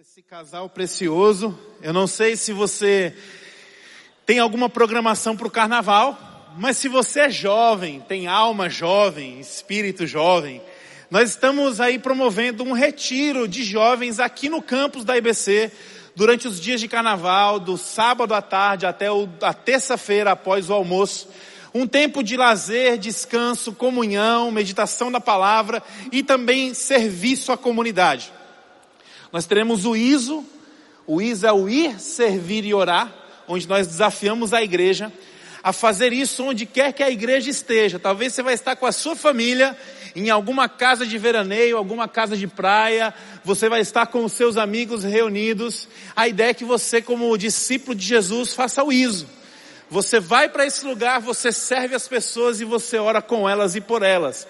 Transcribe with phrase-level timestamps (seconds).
[0.00, 1.54] esse casal precioso.
[1.82, 3.14] Eu não sei se você
[4.24, 6.18] tem alguma programação para o carnaval,
[6.56, 10.62] mas se você é jovem, tem alma jovem, espírito jovem,
[11.10, 15.70] nós estamos aí promovendo um retiro de jovens aqui no campus da IBC
[16.16, 19.08] durante os dias de carnaval, do sábado à tarde até
[19.42, 21.28] a terça-feira após o almoço.
[21.74, 28.32] Um tempo de lazer, descanso, comunhão, meditação da palavra e também serviço à comunidade.
[29.32, 30.44] Nós teremos o ISO,
[31.06, 33.12] o ISO é o ir, servir e orar,
[33.48, 35.12] onde nós desafiamos a igreja
[35.62, 37.98] a fazer isso onde quer que a igreja esteja.
[37.98, 39.76] Talvez você vai estar com a sua família
[40.14, 44.56] em alguma casa de veraneio, alguma casa de praia, você vai estar com os seus
[44.56, 45.88] amigos reunidos.
[46.16, 49.26] A ideia é que você, como discípulo de Jesus, faça o ISO.
[49.88, 53.80] Você vai para esse lugar, você serve as pessoas e você ora com elas e
[53.80, 54.46] por elas.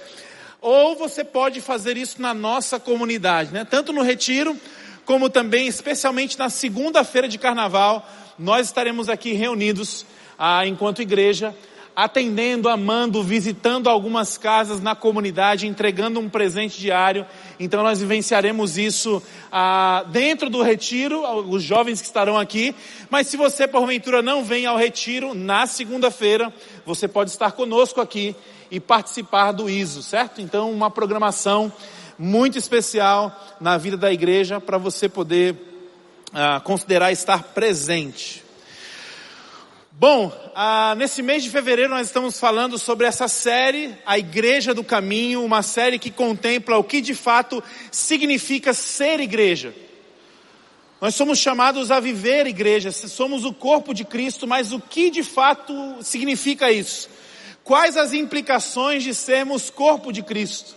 [0.60, 3.66] Ou você pode fazer isso na nossa comunidade, né?
[3.68, 4.56] Tanto no retiro,
[5.04, 8.08] como também, especialmente na segunda-feira de carnaval,
[8.38, 10.06] nós estaremos aqui reunidos,
[10.38, 11.54] ah, enquanto igreja,
[11.94, 17.26] atendendo, amando, visitando algumas casas na comunidade, entregando um presente diário.
[17.60, 22.74] Então nós vivenciaremos isso ah, dentro do retiro, os jovens que estarão aqui.
[23.10, 26.52] Mas se você porventura não vem ao retiro, na segunda-feira,
[26.86, 28.34] você pode estar conosco aqui
[28.70, 30.40] e participar do ISO, certo?
[30.40, 31.70] Então, uma programação
[32.18, 35.56] muito especial na vida da igreja para você poder
[36.32, 38.42] ah, considerar estar presente.
[39.92, 44.82] Bom, ah, nesse mês de fevereiro nós estamos falando sobre essa série, a Igreja do
[44.82, 49.74] Caminho, uma série que contempla o que de fato significa ser igreja.
[51.00, 55.22] Nós somos chamados a viver igreja, somos o corpo de Cristo, mas o que de
[55.22, 57.10] fato significa isso?
[57.62, 60.74] Quais as implicações de sermos corpo de Cristo?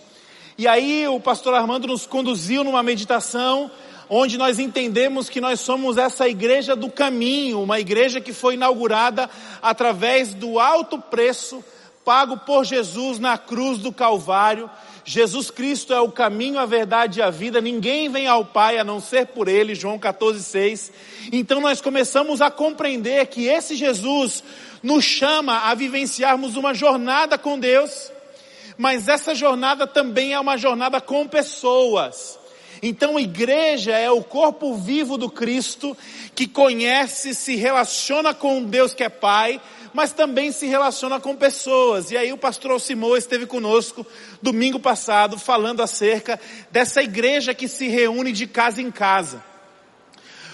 [0.58, 3.70] E aí o pastor Armando nos conduziu numa meditação
[4.08, 9.28] onde nós entendemos que nós somos essa igreja do caminho, uma igreja que foi inaugurada
[9.60, 11.62] através do alto preço
[12.04, 14.70] pago por Jesus na cruz do Calvário.
[15.04, 17.60] Jesus Cristo é o caminho, a verdade e a vida.
[17.60, 20.92] Ninguém vem ao Pai a não ser por Ele, João 14,6.
[21.32, 24.42] Então nós começamos a compreender que esse Jesus
[24.82, 28.12] nos chama a vivenciarmos uma jornada com Deus,
[28.78, 32.38] mas essa jornada também é uma jornada com pessoas.
[32.82, 35.96] Então, a igreja é o corpo vivo do Cristo
[36.34, 39.60] que conhece, se relaciona com Deus que é Pai,
[39.94, 42.10] mas também se relaciona com pessoas.
[42.10, 44.06] E aí o pastor Alcimô esteve conosco
[44.42, 46.38] domingo passado falando acerca
[46.70, 49.42] dessa igreja que se reúne de casa em casa.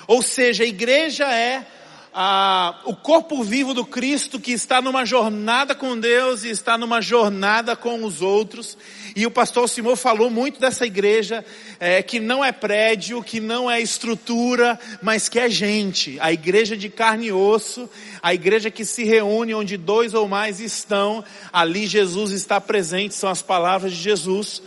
[0.06, 1.66] Ou seja, a igreja é
[2.14, 7.00] ah, o corpo vivo do Cristo que está numa jornada com Deus e está numa
[7.00, 8.76] jornada com os outros.
[9.16, 11.42] E o pastor Simão falou muito dessa igreja,
[11.80, 16.18] é, que não é prédio, que não é estrutura, mas que é gente.
[16.20, 17.88] A igreja de carne e osso,
[18.22, 23.30] a igreja que se reúne onde dois ou mais estão, ali Jesus está presente, são
[23.30, 24.62] as palavras de Jesus.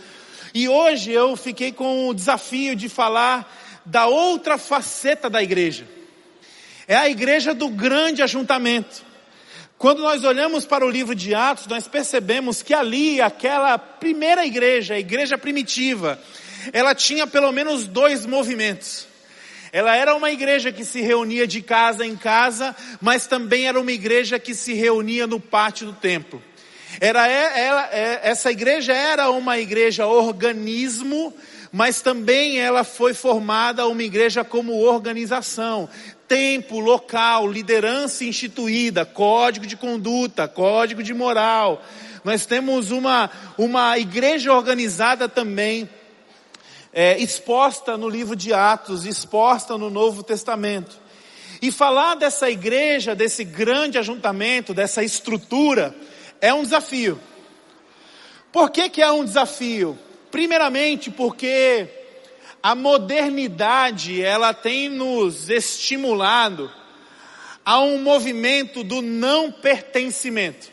[0.52, 3.54] E hoje eu fiquei com o desafio de falar
[3.84, 5.95] da outra faceta da igreja
[6.88, 9.04] é a igreja do grande ajuntamento.
[9.78, 14.94] Quando nós olhamos para o livro de Atos, nós percebemos que ali, aquela primeira igreja,
[14.94, 16.18] a igreja primitiva,
[16.72, 19.06] ela tinha pelo menos dois movimentos.
[19.72, 23.92] Ela era uma igreja que se reunia de casa em casa, mas também era uma
[23.92, 26.42] igreja que se reunia no pátio do templo.
[26.98, 31.34] Era, ela, é, essa igreja era uma igreja organismo,
[31.70, 35.90] mas também ela foi formada uma igreja como organização
[36.28, 41.82] tempo, local, liderança instituída, código de conduta, código de moral.
[42.24, 45.88] Nós temos uma, uma igreja organizada também,
[46.92, 50.98] é, exposta no livro de Atos, exposta no Novo Testamento.
[51.62, 55.94] E falar dessa igreja, desse grande ajuntamento, dessa estrutura,
[56.40, 57.20] é um desafio.
[58.52, 59.98] Por que, que é um desafio?
[60.30, 61.88] Primeiramente porque
[62.66, 66.68] a modernidade, ela tem nos estimulado
[67.64, 70.72] a um movimento do não pertencimento.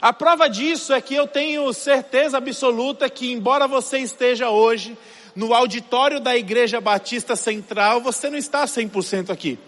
[0.00, 4.96] A prova disso é que eu tenho certeza absoluta que, embora você esteja hoje
[5.36, 9.58] no auditório da Igreja Batista Central, você não está 100% aqui.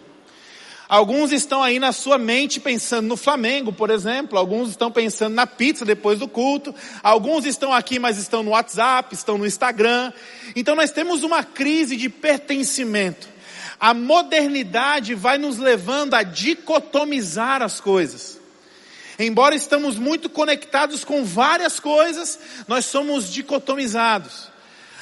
[0.89, 4.39] Alguns estão aí na sua mente pensando no Flamengo, por exemplo.
[4.39, 6.73] Alguns estão pensando na pizza depois do culto.
[7.03, 10.13] Alguns estão aqui, mas estão no WhatsApp, estão no Instagram.
[10.55, 13.29] Então nós temos uma crise de pertencimento.
[13.81, 18.41] A modernidade vai nos levando a dicotomizar as coisas.
[19.19, 22.39] Embora estamos muito conectados com várias coisas,
[22.69, 24.56] nós somos dicotomizados.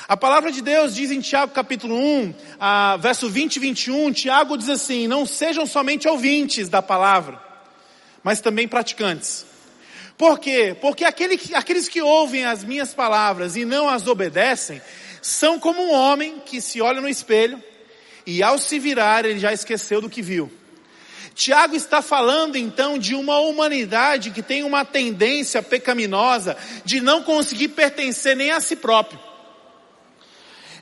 [0.06, 4.58] A palavra de Deus diz em Tiago capítulo 1, a, verso 20 e 21, Tiago
[4.58, 7.40] diz assim, não sejam somente ouvintes da palavra,
[8.22, 9.46] mas também praticantes.
[10.18, 10.76] Por quê?
[10.78, 14.82] Porque aquele, aqueles que ouvem as minhas palavras e não as obedecem,
[15.22, 17.62] são como um homem que se olha no espelho
[18.26, 20.52] e ao se virar ele já esqueceu do que viu.
[21.34, 27.68] Tiago está falando então de uma humanidade que tem uma tendência pecaminosa de não conseguir
[27.68, 29.18] pertencer nem a si próprio.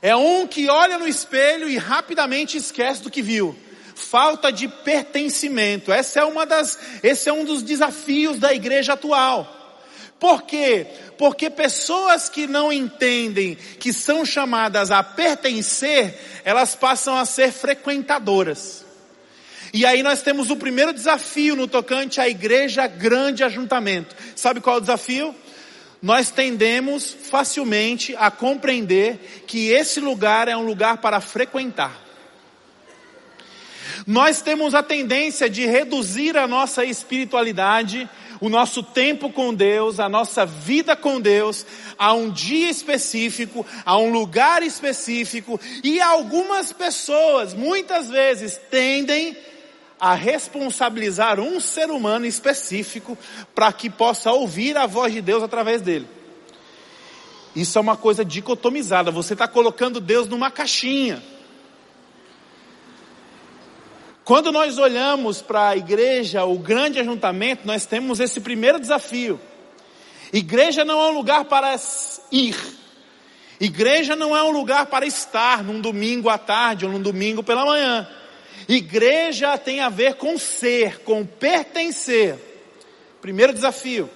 [0.03, 3.55] É um que olha no espelho e rapidamente esquece do que viu.
[3.95, 5.93] Falta de pertencimento.
[5.93, 9.79] Essa é uma das, esse é um dos desafios da igreja atual.
[10.19, 10.87] Por quê?
[11.17, 18.83] Porque pessoas que não entendem que são chamadas a pertencer, elas passam a ser frequentadoras.
[19.73, 24.13] E aí nós temos o primeiro desafio no tocante à igreja grande ajuntamento.
[24.35, 25.33] Sabe qual é o desafio?
[26.03, 31.97] Nós tendemos facilmente a compreender que esse lugar é um lugar para frequentar.
[34.05, 38.09] Nós temos a tendência de reduzir a nossa espiritualidade,
[38.41, 41.65] o nosso tempo com Deus, a nossa vida com Deus,
[41.97, 49.52] a um dia específico, a um lugar específico, e algumas pessoas, muitas vezes, tendem a
[50.11, 53.17] responsabilizar um ser humano específico
[53.55, 56.07] para que possa ouvir a voz de Deus através dele.
[57.55, 61.23] Isso é uma coisa dicotomizada, você está colocando Deus numa caixinha.
[64.25, 69.39] Quando nós olhamos para a igreja, o grande ajuntamento, nós temos esse primeiro desafio.
[70.31, 71.75] Igreja não é um lugar para
[72.31, 72.57] ir.
[73.59, 77.65] Igreja não é um lugar para estar num domingo à tarde ou num domingo pela
[77.65, 78.07] manhã.
[78.67, 82.37] Igreja tem a ver com ser, com pertencer.
[83.21, 84.09] Primeiro desafio.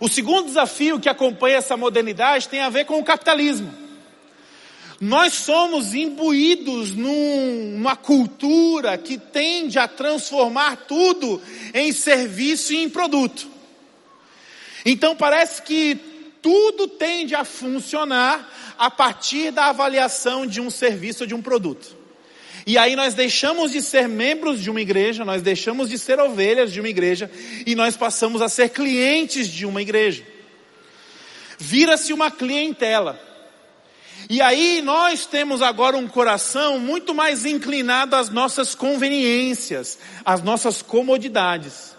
[0.00, 3.70] O segundo desafio que acompanha essa modernidade tem a ver com o capitalismo.
[5.00, 11.40] Nós somos imbuídos numa cultura que tende a transformar tudo
[11.72, 13.48] em serviço e em produto.
[14.84, 15.98] Então parece que
[16.42, 21.99] tudo tende a funcionar a partir da avaliação de um serviço ou de um produto.
[22.66, 26.72] E aí nós deixamos de ser membros de uma igreja, nós deixamos de ser ovelhas
[26.72, 27.30] de uma igreja
[27.66, 30.24] e nós passamos a ser clientes de uma igreja.
[31.58, 33.20] Vira-se uma clientela.
[34.28, 40.82] E aí nós temos agora um coração muito mais inclinado às nossas conveniências, às nossas
[40.82, 41.96] comodidades.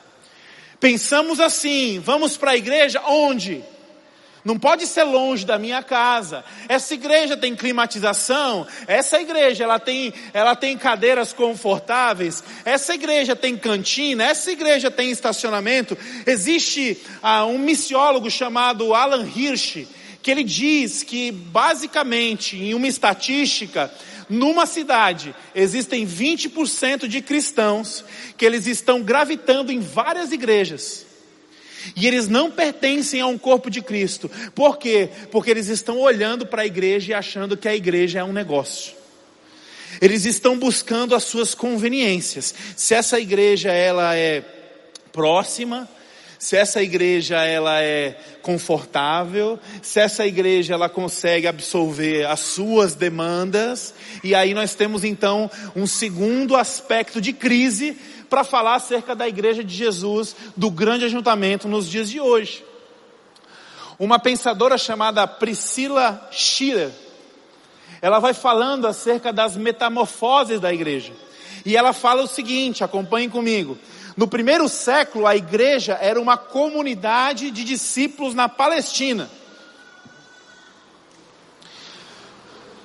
[0.79, 3.63] Pensamos assim, vamos para a igreja onde?
[4.43, 6.43] Não pode ser longe da minha casa.
[6.67, 8.65] Essa igreja tem climatização.
[8.87, 12.43] Essa igreja ela tem, ela tem cadeiras confortáveis.
[12.65, 14.23] Essa igreja tem cantina.
[14.23, 15.97] Essa igreja tem estacionamento.
[16.25, 19.87] Existe ah, um missiólogo chamado Alan Hirsch
[20.21, 23.91] que ele diz que basicamente em uma estatística
[24.29, 28.05] numa cidade existem 20% de cristãos
[28.37, 31.05] que eles estão gravitando em várias igrejas.
[31.95, 34.29] E eles não pertencem a um corpo de Cristo.
[34.53, 35.09] Por quê?
[35.31, 38.93] Porque eles estão olhando para a igreja e achando que a igreja é um negócio.
[39.99, 42.53] Eles estão buscando as suas conveniências.
[42.75, 44.41] Se essa igreja ela é
[45.11, 45.89] próxima,
[46.41, 53.93] se essa igreja ela é confortável, se essa igreja ela consegue absorver as suas demandas,
[54.23, 57.95] e aí nós temos então um segundo aspecto de crise
[58.27, 62.65] para falar acerca da igreja de Jesus, do grande ajuntamento nos dias de hoje.
[63.99, 66.89] Uma pensadora chamada Priscila Schiller,
[68.01, 71.13] ela vai falando acerca das metamorfoses da igreja.
[71.63, 73.77] E ela fala o seguinte, acompanhem comigo.
[74.15, 79.29] No primeiro século, a igreja era uma comunidade de discípulos na Palestina.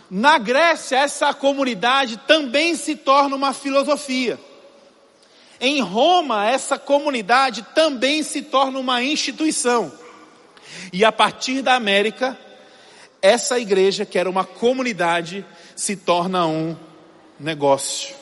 [0.09, 4.39] Na Grécia, essa comunidade também se torna uma filosofia.
[5.61, 9.93] Em Roma, essa comunidade também se torna uma instituição.
[10.93, 12.39] E a partir da América,
[13.21, 16.77] essa igreja, que era uma comunidade, se torna um
[17.41, 18.15] negócio.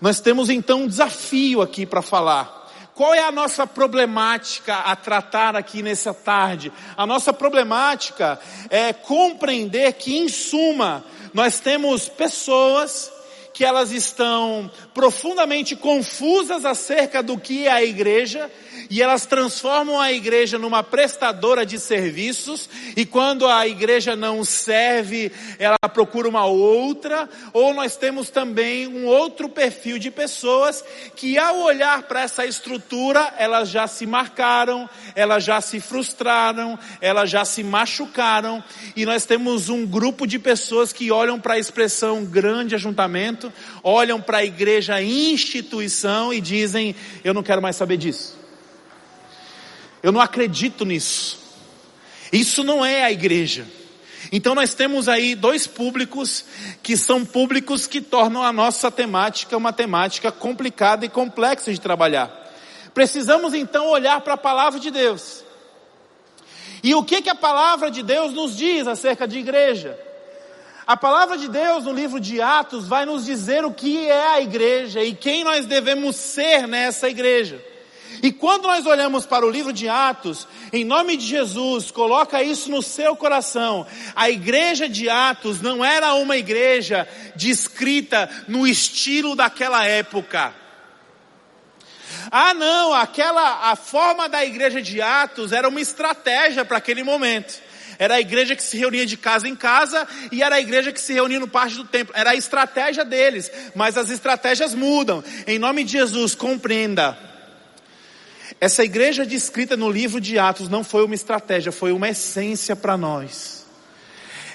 [0.00, 2.64] Nós temos então um desafio aqui para falar.
[2.94, 6.72] Qual é a nossa problemática a tratar aqui nessa tarde?
[6.96, 8.38] A nossa problemática
[8.70, 13.10] é compreender que, em suma, nós temos pessoas
[13.54, 18.50] que elas estão profundamente confusas acerca do que é a igreja
[18.90, 25.32] e elas transformam a igreja numa prestadora de serviços, e quando a igreja não serve,
[25.58, 30.84] ela procura uma outra, ou nós temos também um outro perfil de pessoas
[31.14, 37.30] que ao olhar para essa estrutura, elas já se marcaram, elas já se frustraram, elas
[37.30, 38.62] já se machucaram,
[38.96, 43.43] e nós temos um grupo de pessoas que olham para a expressão grande ajuntamento,
[43.82, 48.36] olham para a igreja instituição e dizem: eu não quero mais saber disso.
[50.02, 51.38] Eu não acredito nisso.
[52.32, 53.66] Isso não é a igreja.
[54.32, 56.44] Então nós temos aí dois públicos
[56.82, 62.52] que são públicos que tornam a nossa temática uma temática complicada e complexa de trabalhar.
[62.92, 65.44] Precisamos então olhar para a palavra de Deus.
[66.82, 69.98] E o que que a palavra de Deus nos diz acerca de igreja?
[70.86, 74.40] A palavra de Deus no livro de Atos vai nos dizer o que é a
[74.42, 77.64] igreja e quem nós devemos ser nessa igreja.
[78.22, 82.70] E quando nós olhamos para o livro de Atos, em nome de Jesus, coloca isso
[82.70, 83.86] no seu coração.
[84.14, 90.54] A igreja de Atos não era uma igreja descrita no estilo daquela época.
[92.30, 97.63] Ah, não, aquela a forma da igreja de Atos era uma estratégia para aquele momento.
[97.98, 101.00] Era a igreja que se reunia de casa em casa e era a igreja que
[101.00, 102.14] se reunia no pátio do templo.
[102.16, 105.22] Era a estratégia deles, mas as estratégias mudam.
[105.46, 107.16] Em nome de Jesus, compreenda
[108.60, 112.96] essa igreja descrita no livro de Atos não foi uma estratégia, foi uma essência para
[112.96, 113.53] nós.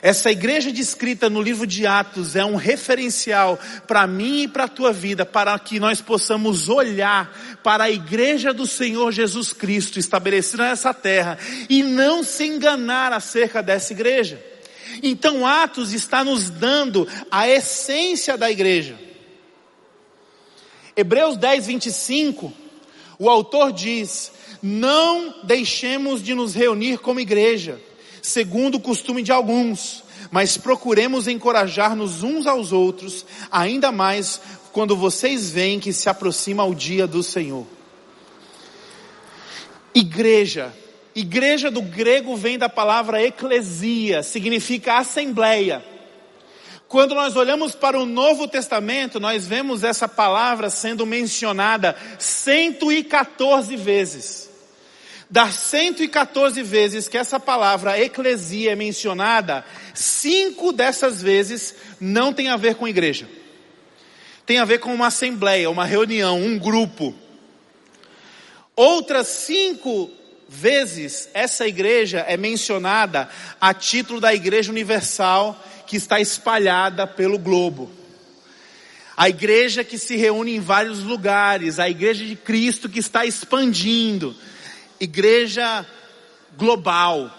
[0.01, 4.69] Essa igreja descrita no livro de Atos é um referencial para mim e para a
[4.69, 10.63] tua vida, para que nós possamos olhar para a igreja do Senhor Jesus Cristo estabelecida
[10.63, 11.37] nessa terra
[11.69, 14.41] e não se enganar acerca dessa igreja.
[15.03, 18.97] Então Atos está nos dando a essência da igreja.
[20.95, 22.53] Hebreus 10, 25
[23.19, 24.31] o autor diz:
[24.63, 27.79] Não deixemos de nos reunir como igreja,
[28.29, 34.39] segundo o costume de alguns, mas procuremos encorajar-nos uns aos outros, ainda mais
[34.71, 37.65] quando vocês veem que se aproxima o dia do Senhor.
[39.93, 40.71] Igreja.
[41.15, 45.83] Igreja do grego vem da palavra eclesia, significa assembleia.
[46.87, 54.48] Quando nós olhamos para o Novo Testamento, nós vemos essa palavra sendo mencionada 114 vezes.
[55.29, 62.57] Das 114 vezes que essa palavra eclesia é mencionada, cinco dessas vezes não tem a
[62.57, 63.29] ver com igreja.
[64.43, 67.13] Tem a ver com uma assembleia, uma reunião, um grupo.
[68.75, 70.09] Outras cinco
[70.47, 73.29] vezes essa igreja é mencionada
[73.61, 77.91] a título da Igreja Universal que está espalhada pelo globo.
[79.15, 84.35] A igreja que se reúne em vários lugares, a igreja de Cristo que está expandindo,
[84.99, 85.85] igreja
[86.57, 87.31] global.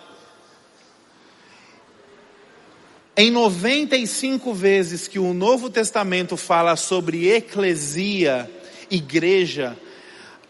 [3.17, 8.51] Em 95 vezes que o Novo Testamento fala sobre eclesia,
[8.91, 9.77] igreja,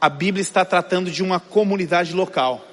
[0.00, 2.64] a Bíblia está tratando de uma comunidade local.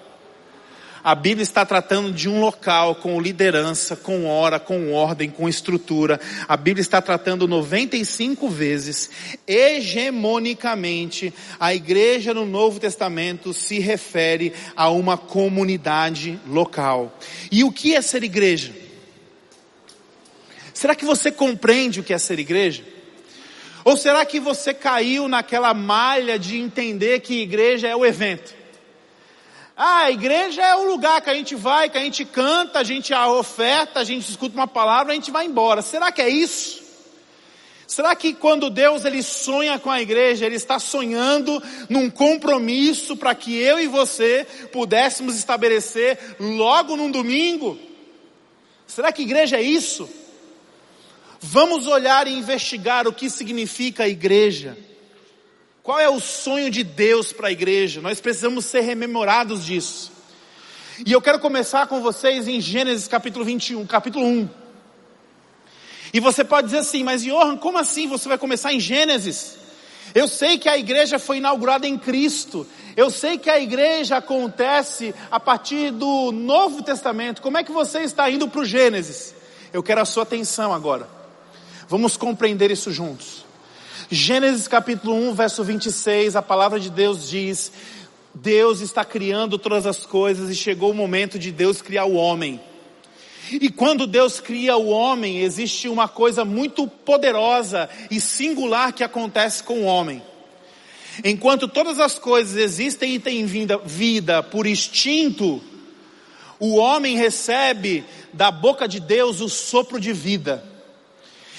[1.08, 6.20] A Bíblia está tratando de um local com liderança, com hora, com ordem, com estrutura.
[6.50, 9.10] A Bíblia está tratando 95 vezes,
[9.48, 17.18] hegemonicamente, a igreja no Novo Testamento se refere a uma comunidade local.
[17.50, 18.74] E o que é ser igreja?
[20.74, 22.84] Será que você compreende o que é ser igreja?
[23.86, 28.57] Ou será que você caiu naquela malha de entender que igreja é o evento?
[29.80, 32.84] Ah, a igreja é o lugar que a gente vai, que a gente canta, a
[32.84, 35.84] gente oferta, a gente escuta uma palavra, a gente vai embora.
[35.84, 36.82] Será que é isso?
[37.86, 43.36] Será que quando Deus ele sonha com a igreja, ele está sonhando num compromisso para
[43.36, 47.78] que eu e você pudéssemos estabelecer logo num domingo?
[48.88, 50.10] Será que igreja é isso?
[51.40, 54.76] Vamos olhar e investigar o que significa a igreja.
[55.88, 58.02] Qual é o sonho de Deus para a igreja?
[58.02, 60.12] Nós precisamos ser rememorados disso.
[61.06, 64.50] E eu quero começar com vocês em Gênesis capítulo 21, capítulo 1.
[66.14, 69.56] E você pode dizer assim, mas Johan, como assim você vai começar em Gênesis?
[70.14, 72.68] Eu sei que a igreja foi inaugurada em Cristo.
[72.98, 77.42] Eu sei que a igreja acontece a partir do Novo Testamento.
[77.42, 79.34] Como é que você está indo para o Gênesis?
[79.72, 81.08] Eu quero a sua atenção agora.
[81.88, 83.47] Vamos compreender isso juntos.
[84.10, 87.74] Gênesis capítulo 1, verso 26, a palavra de Deus diz:
[88.34, 92.58] Deus está criando todas as coisas e chegou o momento de Deus criar o homem.
[93.52, 99.62] E quando Deus cria o homem, existe uma coisa muito poderosa e singular que acontece
[99.62, 100.22] com o homem.
[101.22, 105.62] Enquanto todas as coisas existem e têm vida, vida por instinto,
[106.62, 110.77] o homem recebe da boca de Deus o sopro de vida.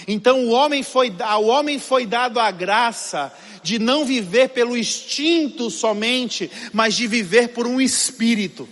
[0.07, 5.71] Então o homem foi, ao homem foi dado a graça de não viver pelo instinto
[5.71, 8.69] somente, mas de viver por um espírito.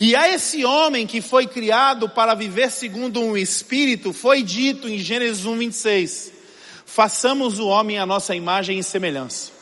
[0.00, 4.98] E a esse homem que foi criado para viver segundo um espírito, foi dito em
[4.98, 6.32] Gênesis 1, 26,
[6.86, 9.52] façamos o homem a nossa imagem e semelhança.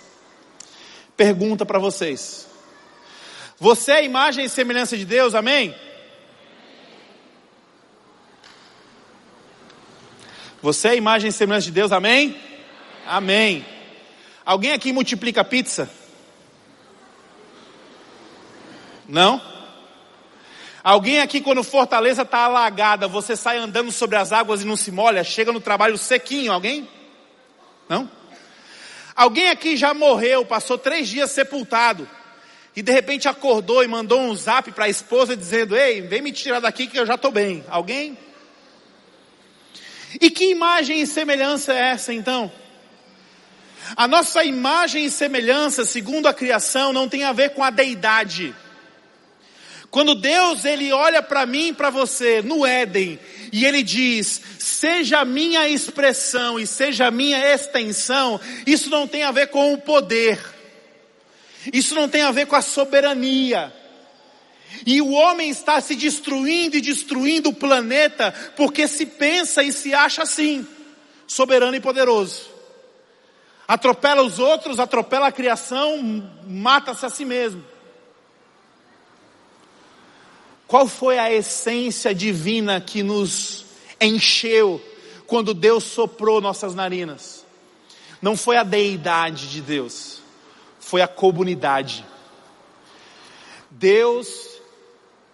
[1.17, 2.47] Pergunta para vocês,
[3.59, 5.75] você é a imagem e semelhança de Deus, amém?
[10.61, 12.37] Você é a imagem e semelhança de Deus, amém?
[13.07, 13.65] Amém.
[14.45, 15.88] Alguém aqui multiplica pizza?
[19.09, 19.41] Não?
[20.83, 24.91] Alguém aqui, quando Fortaleza está alagada, você sai andando sobre as águas e não se
[24.91, 26.88] molha, chega no trabalho sequinho, alguém?
[27.88, 28.11] Não?
[29.15, 32.09] Alguém aqui já morreu, passou três dias sepultado,
[32.75, 36.33] e de repente acordou e mandou um zap para a esposa dizendo: Ei, vem me
[36.33, 37.65] tirar daqui que eu já estou bem.
[37.69, 38.17] Alguém?
[40.21, 42.50] E que imagem e semelhança é essa então?
[43.97, 48.55] A nossa imagem e semelhança, segundo a criação, não tem a ver com a deidade.
[49.91, 53.19] Quando Deus ele olha para mim e para você no Éden
[53.50, 59.49] e ele diz: "Seja minha expressão e seja minha extensão", isso não tem a ver
[59.49, 60.38] com o poder.
[61.73, 63.73] Isso não tem a ver com a soberania.
[64.87, 69.95] E o homem está se destruindo e destruindo o planeta porque se pensa e se
[69.95, 70.67] acha assim,
[71.27, 72.51] soberano e poderoso.
[73.67, 77.63] Atropela os outros, atropela a criação, mata-se a si mesmo.
[80.67, 83.65] Qual foi a essência divina que nos
[84.01, 84.83] encheu
[85.27, 87.45] quando Deus soprou nossas narinas?
[88.21, 90.21] Não foi a deidade de Deus,
[90.81, 92.05] foi a comunidade.
[93.71, 94.48] Deus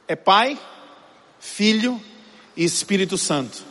[0.07, 0.59] é Pai,
[1.39, 2.01] Filho
[2.57, 3.63] e Espírito Santo.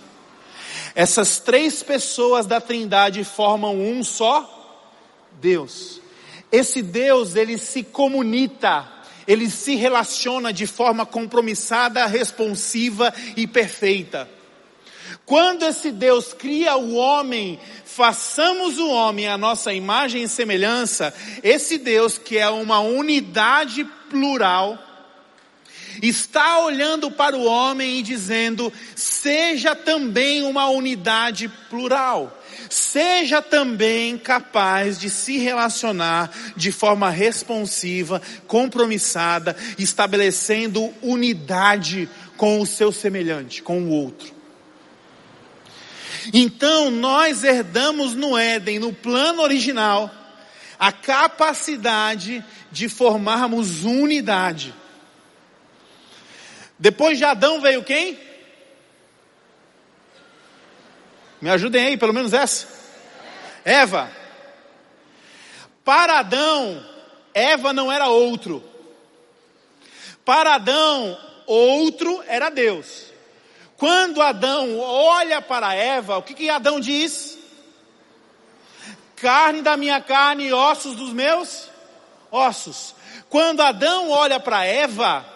[0.95, 4.89] Essas três pessoas da Trindade formam um só
[5.41, 5.99] Deus.
[6.51, 8.93] Esse Deus, ele se comunica
[9.27, 14.29] ele se relaciona de forma compromissada, responsiva e perfeita.
[15.25, 21.77] Quando esse Deus cria o homem, façamos o homem a nossa imagem e semelhança, esse
[21.77, 24.77] Deus que é uma unidade plural,
[26.01, 34.99] está olhando para o homem e dizendo: seja também uma unidade plural seja também capaz
[34.99, 43.89] de se relacionar de forma responsiva, compromissada, estabelecendo unidade com o seu semelhante, com o
[43.89, 44.34] outro.
[46.34, 50.10] Então nós herdamos no Éden, no plano original,
[50.79, 54.73] a capacidade de formarmos unidade.
[56.84, 58.19] Depois de Adão veio quem?
[61.39, 62.67] Me ajudem aí, pelo menos essa.
[63.63, 64.12] Eva.
[65.86, 66.86] Para Adão,
[67.34, 68.62] Eva não era outro.
[70.26, 71.17] Para Adão,
[71.48, 73.06] outro era Deus.
[73.78, 77.38] Quando Adão olha para Eva, o que, que Adão diz?
[79.15, 81.69] Carne da minha carne e ossos dos meus
[82.30, 82.93] ossos.
[83.30, 85.33] Quando Adão olha para Eva,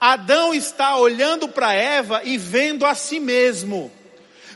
[0.00, 3.90] Adão está olhando para Eva e vendo a si mesmo.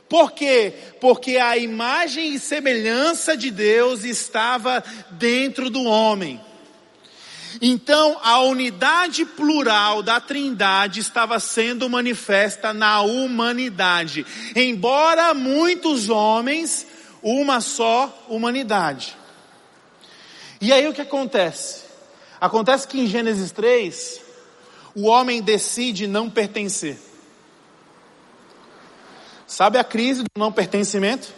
[0.09, 0.74] Por quê?
[1.00, 6.40] Porque a imagem e semelhança de Deus estava dentro do homem.
[7.61, 14.26] Então, a unidade plural da Trindade estava sendo manifesta na humanidade.
[14.55, 16.87] Embora muitos homens,
[17.22, 19.16] uma só humanidade.
[20.61, 21.85] E aí o que acontece?
[22.40, 24.20] Acontece que em Gênesis 3,
[24.94, 26.98] o homem decide não pertencer.
[29.46, 31.33] Sabe a crise do não pertencimento?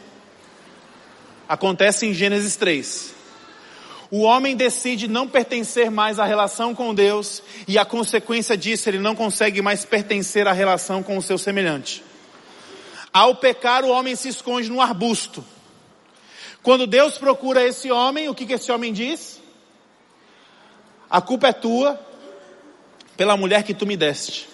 [1.49, 3.15] Acontece em Gênesis 3.
[4.11, 8.99] O homem decide não pertencer mais à relação com Deus e a consequência disso ele
[8.99, 12.05] não consegue mais pertencer à relação com o seu semelhante.
[13.11, 15.45] Ao pecar, o homem se esconde no arbusto.
[16.63, 19.41] Quando Deus procura esse homem, o que, que esse homem diz?
[21.09, 21.99] A culpa é tua
[23.23, 24.49] pela mulher que tu me deste.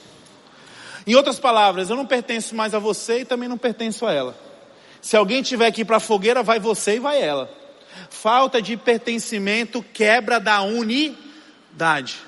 [1.06, 4.38] Em outras palavras, eu não pertenço mais a você e também não pertenço a ela.
[5.00, 7.50] Se alguém tiver ir para a fogueira, vai você e vai ela.
[8.10, 12.18] Falta de pertencimento, quebra da unidade.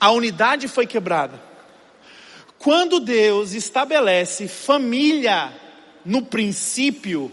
[0.00, 1.38] A unidade foi quebrada.
[2.58, 5.52] Quando Deus estabelece família
[6.06, 7.30] no princípio,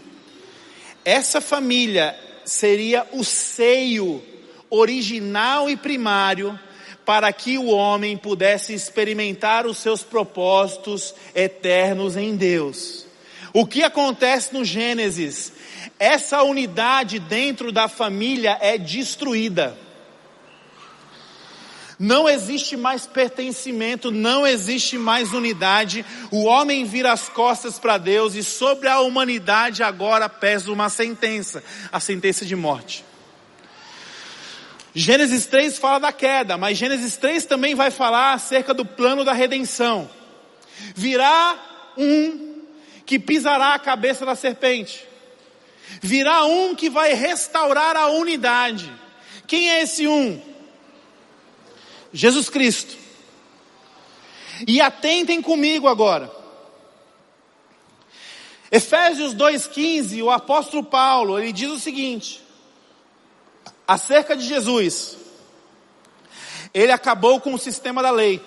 [1.02, 4.22] essa família seria o seio
[4.68, 6.60] original e primário
[7.10, 13.04] para que o homem pudesse experimentar os seus propósitos eternos em Deus.
[13.52, 15.52] O que acontece no Gênesis?
[15.98, 19.76] Essa unidade dentro da família é destruída.
[21.98, 26.06] Não existe mais pertencimento, não existe mais unidade.
[26.30, 31.60] O homem vira as costas para Deus e sobre a humanidade agora pesa uma sentença,
[31.90, 33.09] a sentença de morte.
[34.94, 39.32] Gênesis 3 fala da queda, mas Gênesis 3 também vai falar acerca do plano da
[39.32, 40.10] redenção.
[40.94, 41.58] Virá
[41.96, 42.62] um
[43.06, 45.06] que pisará a cabeça da serpente.
[46.00, 48.90] Virá um que vai restaurar a unidade.
[49.46, 50.40] Quem é esse um?
[52.12, 52.96] Jesus Cristo.
[54.66, 56.30] E atentem comigo agora.
[58.70, 62.40] Efésios 2,15, o apóstolo Paulo, ele diz o seguinte,
[63.90, 65.16] acerca de Jesus.
[66.72, 68.40] Ele acabou com o sistema da lei,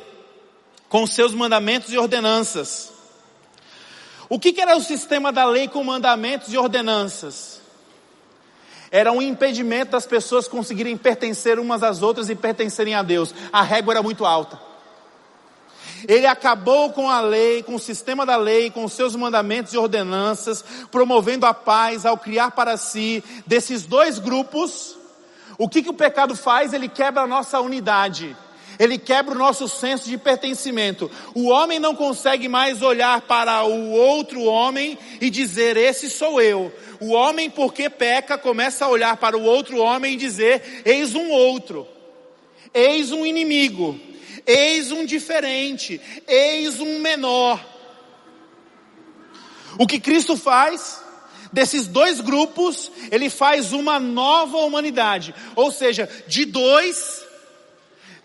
[0.88, 2.94] com seus mandamentos e ordenanças.
[4.30, 7.62] O que, que era o sistema da lei com mandamentos e ordenanças?
[8.90, 13.34] era um impedimento das pessoas conseguirem pertencer umas às outras e pertencerem a Deus.
[13.52, 14.62] A régua era muito alta.
[16.08, 19.80] Ele acabou com a lei, com o sistema da lei, com os seus mandamentos e
[19.80, 24.96] ordenanças, promovendo a paz ao criar para si desses dois grupos.
[25.58, 26.74] O que, que o pecado faz?
[26.74, 28.36] Ele quebra a nossa unidade.
[28.80, 31.10] Ele quebra o nosso senso de pertencimento.
[31.36, 36.74] O homem não consegue mais olhar para o outro homem e dizer: Esse sou eu.
[37.00, 41.30] O homem, porque peca, começa a olhar para o outro homem e dizer: Eis um
[41.30, 41.88] outro,
[42.74, 44.00] eis um inimigo,
[44.46, 47.64] eis um diferente, eis um menor.
[49.78, 51.03] O que Cristo faz?
[51.54, 55.36] Desses dois grupos, ele faz uma nova humanidade.
[55.56, 57.24] Ou seja, de dois,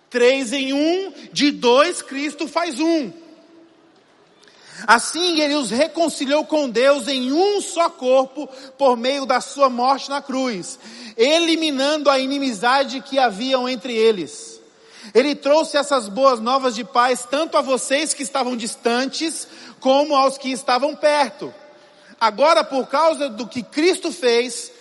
[0.08, 3.12] três em um, de dois, Cristo faz um.
[4.86, 10.08] Assim ele os reconciliou com Deus em um só corpo por meio da sua morte
[10.08, 10.78] na cruz,
[11.14, 14.58] eliminando a inimizade que haviam entre eles.
[15.12, 19.46] Ele trouxe essas boas novas de paz tanto a vocês que estavam distantes,
[19.80, 21.52] como aos que estavam perto.
[22.20, 24.72] Agora, por causa do que Cristo fez,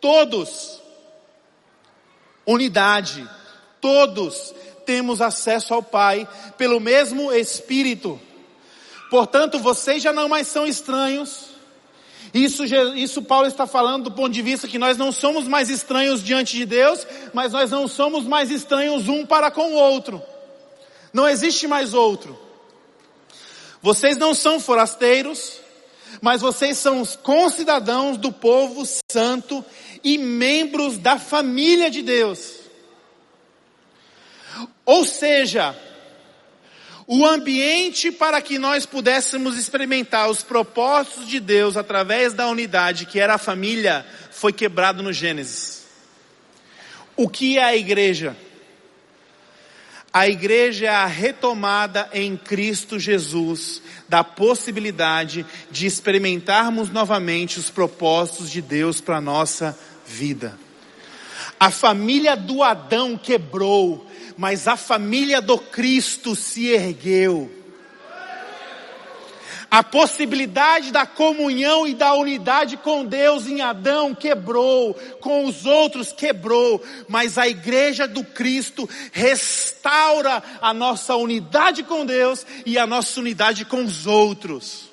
[0.00, 0.80] todos,
[2.46, 3.28] unidade,
[3.80, 4.54] todos
[4.86, 8.20] temos acesso ao Pai pelo mesmo Espírito.
[9.10, 11.56] Portanto, vocês já não mais são estranhos.
[12.32, 16.22] Isso, isso Paulo está falando do ponto de vista que nós não somos mais estranhos
[16.22, 20.22] diante de Deus, mas nós não somos mais estranhos um para com o outro.
[21.12, 22.38] Não existe mais outro.
[23.80, 25.60] Vocês não são forasteiros,
[26.20, 29.64] mas vocês são os concidadãos do povo santo
[30.02, 32.54] e membros da família de Deus.
[34.84, 35.76] Ou seja,
[37.06, 43.20] o ambiente para que nós pudéssemos experimentar os propósitos de Deus através da unidade que
[43.20, 45.84] era a família foi quebrado no Gênesis.
[47.16, 48.36] O que é a igreja?
[50.16, 58.50] A igreja é a retomada em Cristo Jesus da possibilidade de experimentarmos novamente os propósitos
[58.50, 60.58] de Deus para a nossa vida.
[61.60, 64.06] A família do Adão quebrou,
[64.38, 67.50] mas a família do Cristo se ergueu.
[69.76, 76.12] A possibilidade da comunhão e da unidade com Deus em Adão quebrou, com os outros
[76.12, 83.20] quebrou, mas a igreja do Cristo restaura a nossa unidade com Deus e a nossa
[83.20, 84.88] unidade com os outros.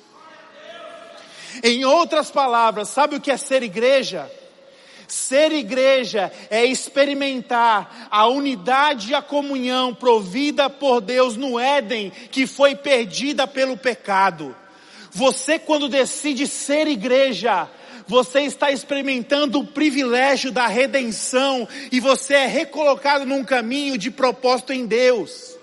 [1.62, 4.30] Em outras palavras, sabe o que é ser igreja?
[5.08, 12.46] Ser igreja é experimentar a unidade e a comunhão provida por Deus no Éden, que
[12.46, 14.54] foi perdida pelo pecado.
[15.14, 17.70] Você, quando decide ser igreja,
[18.04, 24.72] você está experimentando o privilégio da redenção e você é recolocado num caminho de propósito
[24.72, 25.56] em Deus.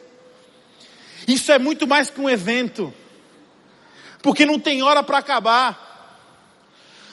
[1.27, 2.93] Isso é muito mais que um evento,
[4.21, 5.89] porque não tem hora para acabar.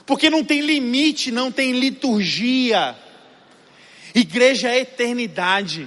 [0.06, 2.96] Porque não tem limite, não tem liturgia.
[4.14, 5.86] Igreja é eternidade.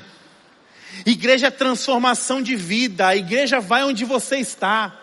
[1.06, 3.08] Igreja é transformação de vida.
[3.08, 5.01] A igreja vai onde você está.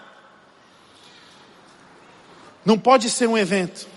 [2.68, 3.88] Não pode ser um evento.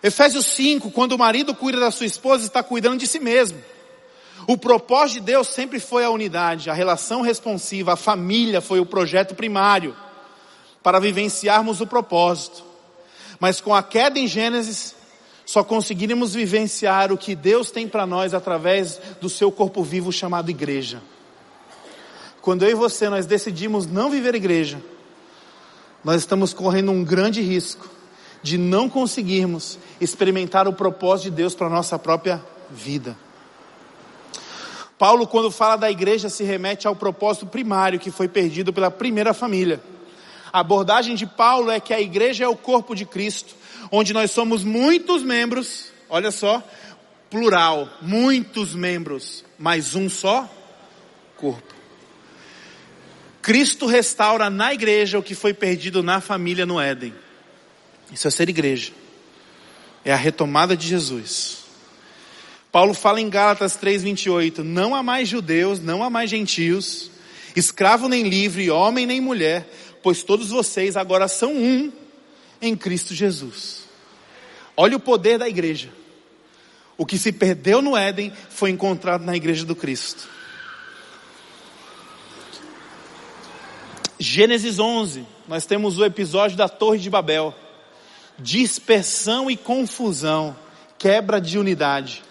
[0.00, 3.60] Efésios 5, quando o marido cuida da sua esposa, está cuidando de si mesmo.
[4.46, 8.86] O propósito de Deus sempre foi a unidade, a relação responsiva, a família foi o
[8.86, 9.96] projeto primário
[10.80, 12.62] para vivenciarmos o propósito.
[13.40, 14.94] Mas com a queda em Gênesis,
[15.44, 20.52] só conseguiremos vivenciar o que Deus tem para nós através do seu corpo vivo chamado
[20.52, 21.02] igreja.
[22.44, 24.78] Quando eu e você nós decidimos não viver igreja,
[26.04, 27.88] nós estamos correndo um grande risco
[28.42, 33.16] de não conseguirmos experimentar o propósito de Deus para a nossa própria vida.
[34.98, 39.32] Paulo, quando fala da igreja, se remete ao propósito primário que foi perdido pela primeira
[39.32, 39.82] família.
[40.52, 43.54] A abordagem de Paulo é que a igreja é o corpo de Cristo,
[43.90, 46.62] onde nós somos muitos membros, olha só,
[47.30, 50.46] plural, muitos membros, mas um só
[51.38, 51.73] corpo.
[53.44, 57.12] Cristo restaura na igreja o que foi perdido na família no Éden.
[58.10, 58.90] Isso é ser igreja.
[60.02, 61.58] É a retomada de Jesus.
[62.72, 67.10] Paulo fala em Gálatas 3:28, não há mais judeus, não há mais gentios,
[67.54, 69.68] escravo nem livre, homem nem mulher,
[70.02, 71.92] pois todos vocês agora são um
[72.62, 73.80] em Cristo Jesus.
[74.74, 75.90] Olha o poder da igreja.
[76.96, 80.32] O que se perdeu no Éden foi encontrado na igreja do Cristo.
[84.18, 87.54] Gênesis 11, nós temos o episódio da Torre de Babel.
[88.38, 90.56] Dispersão e confusão,
[90.98, 92.22] quebra de unidade.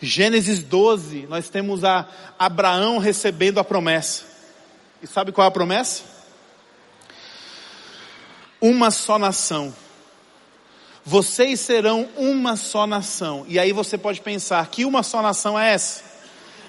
[0.00, 2.06] Gênesis 12, nós temos a
[2.38, 4.24] Abraão recebendo a promessa.
[5.02, 6.12] E sabe qual é a promessa?
[8.62, 9.74] uma só nação.
[11.04, 13.44] Vocês serão uma só nação.
[13.48, 16.04] E aí você pode pensar que uma só nação é essa?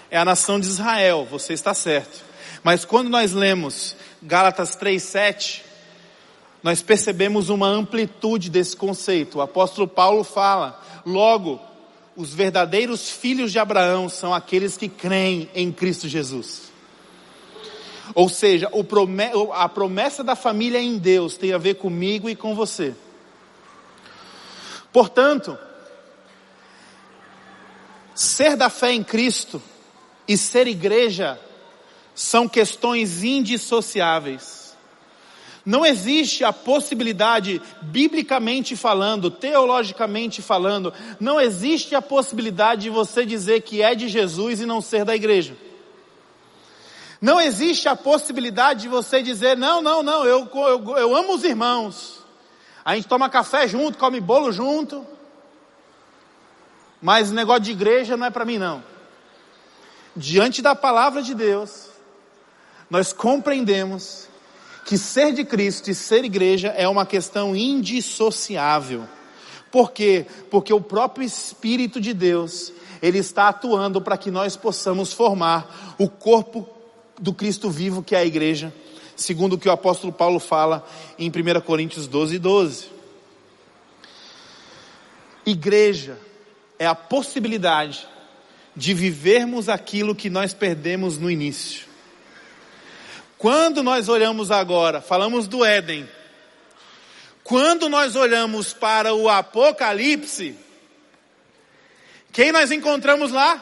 [0.10, 2.26] É a nação de Israel, você está certo.
[2.63, 5.63] Mas quando nós lemos Gálatas 3:7,
[6.63, 9.39] nós percebemos uma amplitude desse conceito.
[9.39, 11.60] O apóstolo Paulo fala: "Logo,
[12.15, 16.71] os verdadeiros filhos de Abraão são aqueles que creem em Cristo Jesus."
[18.15, 18.69] Ou seja,
[19.54, 22.93] a promessa da família em Deus tem a ver comigo e com você.
[24.91, 25.58] Portanto,
[28.13, 29.62] ser da fé em Cristo
[30.28, 31.39] e ser igreja
[32.15, 34.63] são questões indissociáveis.
[35.65, 43.62] Não existe a possibilidade, biblicamente falando, teologicamente falando, não existe a possibilidade de você dizer
[43.62, 45.56] que é de Jesus e não ser da igreja.
[47.21, 51.45] Não existe a possibilidade de você dizer, não, não, não, eu, eu, eu amo os
[51.45, 52.19] irmãos.
[52.84, 55.08] A gente toma café junto, come bolo junto.
[57.02, 58.84] Mas negócio de igreja não é para mim não.
[60.13, 61.93] Diante da palavra de Deus,
[62.94, 64.28] nós compreendemos
[64.86, 69.06] que ser de Cristo e ser igreja é uma questão indissociável.
[69.72, 70.28] Por quê?
[70.52, 76.08] Porque o próprio Espírito de Deus, ele está atuando para que nós possamos formar o
[76.08, 76.70] corpo
[77.20, 78.72] do Cristo vivo que é a igreja,
[79.16, 82.86] segundo o que o apóstolo Paulo fala em 1 Coríntios 12, 12.
[85.48, 86.20] Igreja
[86.78, 88.08] é a possibilidade
[88.76, 91.92] de vivermos aquilo que nós perdemos no início.
[93.44, 96.10] Quando nós olhamos agora, falamos do Éden,
[97.44, 100.56] quando nós olhamos para o Apocalipse,
[102.32, 103.62] quem nós encontramos lá?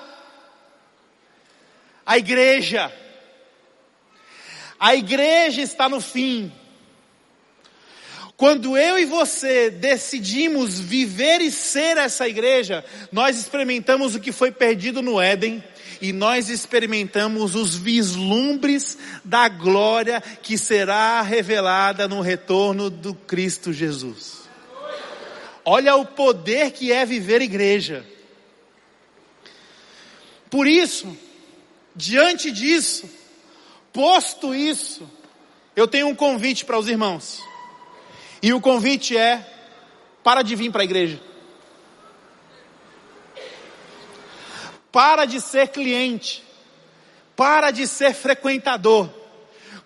[2.06, 2.94] A igreja.
[4.80, 6.54] A igreja está no fim.
[8.38, 14.52] Quando eu e você decidimos viver e ser essa igreja, nós experimentamos o que foi
[14.52, 15.64] perdido no Éden
[16.02, 24.42] e nós experimentamos os vislumbres da glória que será revelada no retorno do Cristo Jesus.
[25.64, 28.06] Olha o poder que é viver igreja.
[30.50, 31.16] Por isso,
[31.96, 33.08] diante disso,
[33.94, 35.10] Posto isso,
[35.76, 37.44] eu tenho um convite para os irmãos.
[38.42, 39.46] E o convite é:
[40.24, 41.20] para de vir para a igreja.
[44.92, 46.44] Para de ser cliente.
[47.36, 49.10] Para de ser frequentador.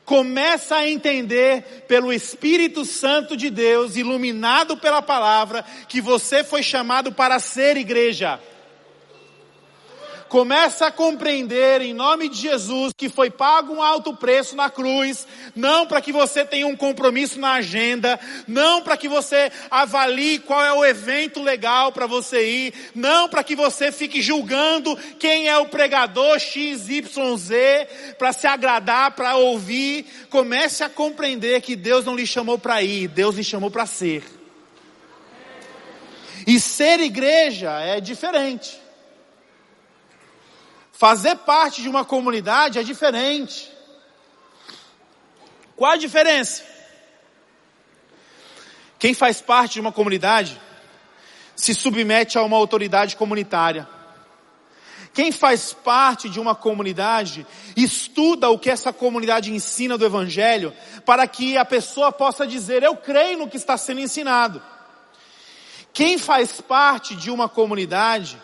[0.04, 7.12] Começa a entender pelo Espírito Santo de Deus, iluminado pela palavra, que você foi chamado
[7.12, 8.40] para ser igreja.
[10.36, 15.26] Começa a compreender em nome de Jesus que foi pago um alto preço na cruz,
[15.56, 20.62] não para que você tenha um compromisso na agenda, não para que você avalie qual
[20.62, 25.58] é o evento legal para você ir, não para que você fique julgando quem é
[25.58, 27.50] o pregador XYZ
[28.18, 30.06] para se agradar, para ouvir.
[30.30, 34.22] Comece a compreender que Deus não lhe chamou para ir, Deus lhe chamou para ser.
[36.46, 38.84] E ser igreja é diferente.
[40.98, 43.70] Fazer parte de uma comunidade é diferente.
[45.76, 46.64] Qual a diferença?
[48.98, 50.60] Quem faz parte de uma comunidade
[51.54, 53.86] se submete a uma autoridade comunitária.
[55.14, 60.74] Quem faz parte de uma comunidade estuda o que essa comunidade ensina do Evangelho
[61.06, 64.64] para que a pessoa possa dizer: Eu creio no que está sendo ensinado.
[65.92, 68.42] Quem faz parte de uma comunidade,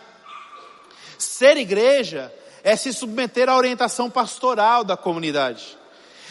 [1.18, 2.32] ser igreja,
[2.64, 5.76] é se submeter à orientação pastoral da comunidade.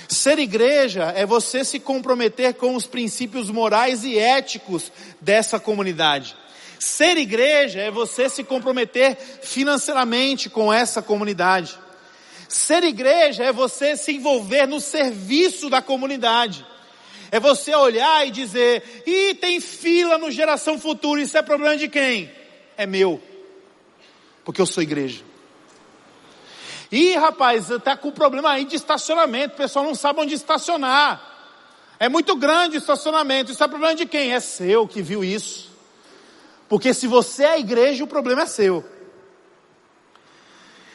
[0.08, 4.92] Ser igreja é você se comprometer com os princípios morais e éticos
[5.22, 6.36] dessa comunidade.
[6.78, 11.78] Ser igreja é você se comprometer financeiramente com essa comunidade.
[12.50, 16.66] Ser igreja é você se envolver no serviço da comunidade.
[17.32, 21.88] É você olhar e dizer: "E tem fila no geração futura, isso é problema de
[21.88, 22.30] quem?
[22.76, 23.22] É meu.
[24.44, 25.31] Porque eu sou igreja."
[26.92, 31.30] Ih, rapaz, tá com problema aí de estacionamento, o pessoal não sabe onde estacionar.
[31.98, 34.34] É muito grande o estacionamento, isso é problema de quem?
[34.34, 35.72] É seu que viu isso.
[36.68, 38.84] Porque se você é a igreja, o problema é seu.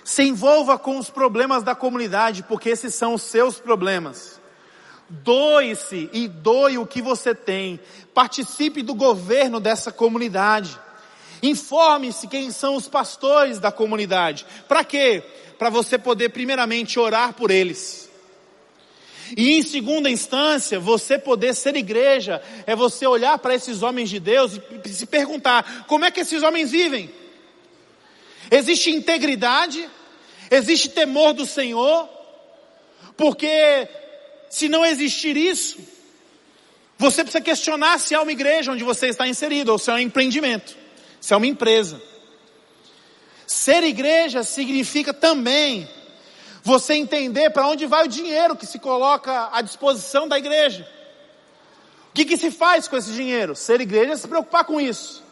[0.04, 4.40] Se envolva com os problemas da comunidade, porque esses são os seus problemas.
[5.08, 7.80] Doe-se e doe o que você tem.
[8.12, 10.78] Participe do governo dessa comunidade.
[11.42, 14.46] Informe-se quem são os pastores da comunidade.
[14.66, 15.22] Para quê?
[15.58, 18.06] Para você poder primeiramente orar por eles
[19.34, 24.20] e em segunda instância, você poder ser igreja é você olhar para esses homens de
[24.20, 27.10] Deus e se perguntar: como é que esses homens vivem?
[28.50, 29.88] Existe integridade?
[30.50, 32.08] Existe temor do Senhor?
[33.16, 33.88] Porque
[34.48, 35.78] se não existir isso,
[36.96, 39.98] você precisa questionar se é uma igreja onde você está inserido ou se é um
[39.98, 40.76] empreendimento,
[41.20, 42.00] se é uma empresa.
[43.46, 45.88] Ser igreja significa também
[46.62, 50.88] você entender para onde vai o dinheiro que se coloca à disposição da igreja.
[52.10, 53.54] O que, que se faz com esse dinheiro?
[53.54, 55.22] Ser igreja é se preocupar com isso.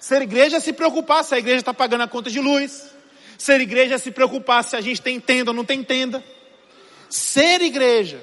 [0.00, 2.90] Ser igreja é se preocupar se a igreja está pagando a conta de luz.
[3.38, 6.24] Ser igreja é se preocupar se a gente tem tenda ou não tem tenda.
[7.08, 8.20] Ser igreja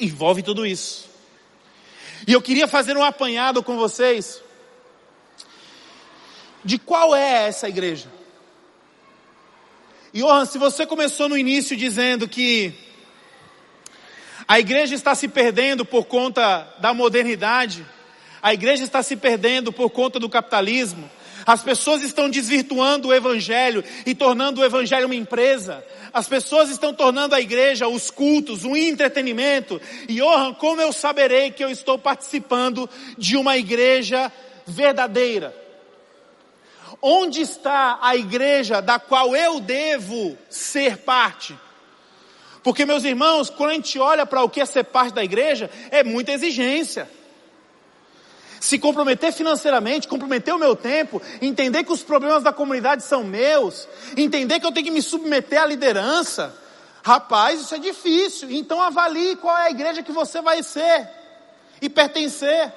[0.00, 1.08] envolve tudo isso.
[2.26, 4.42] E eu queria fazer um apanhado com vocês
[6.64, 8.15] de qual é essa igreja.
[10.16, 12.72] Johan, se você começou no início dizendo que
[14.48, 17.84] a igreja está se perdendo por conta da modernidade,
[18.40, 21.10] a igreja está se perdendo por conta do capitalismo,
[21.44, 25.84] as pessoas estão desvirtuando o evangelho e tornando o evangelho uma empresa.
[26.14, 29.78] As pessoas estão tornando a igreja, os cultos, um entretenimento.
[30.08, 34.32] E Johan, como eu saberei que eu estou participando de uma igreja
[34.66, 35.65] verdadeira?
[37.00, 41.56] Onde está a igreja da qual eu devo ser parte?
[42.62, 45.70] Porque, meus irmãos, quando a gente olha para o que é ser parte da igreja,
[45.90, 47.08] é muita exigência.
[48.58, 53.86] Se comprometer financeiramente, comprometer o meu tempo, entender que os problemas da comunidade são meus,
[54.16, 56.52] entender que eu tenho que me submeter à liderança,
[57.04, 58.50] rapaz, isso é difícil.
[58.50, 61.08] Então avalie qual é a igreja que você vai ser
[61.80, 62.72] e pertencer.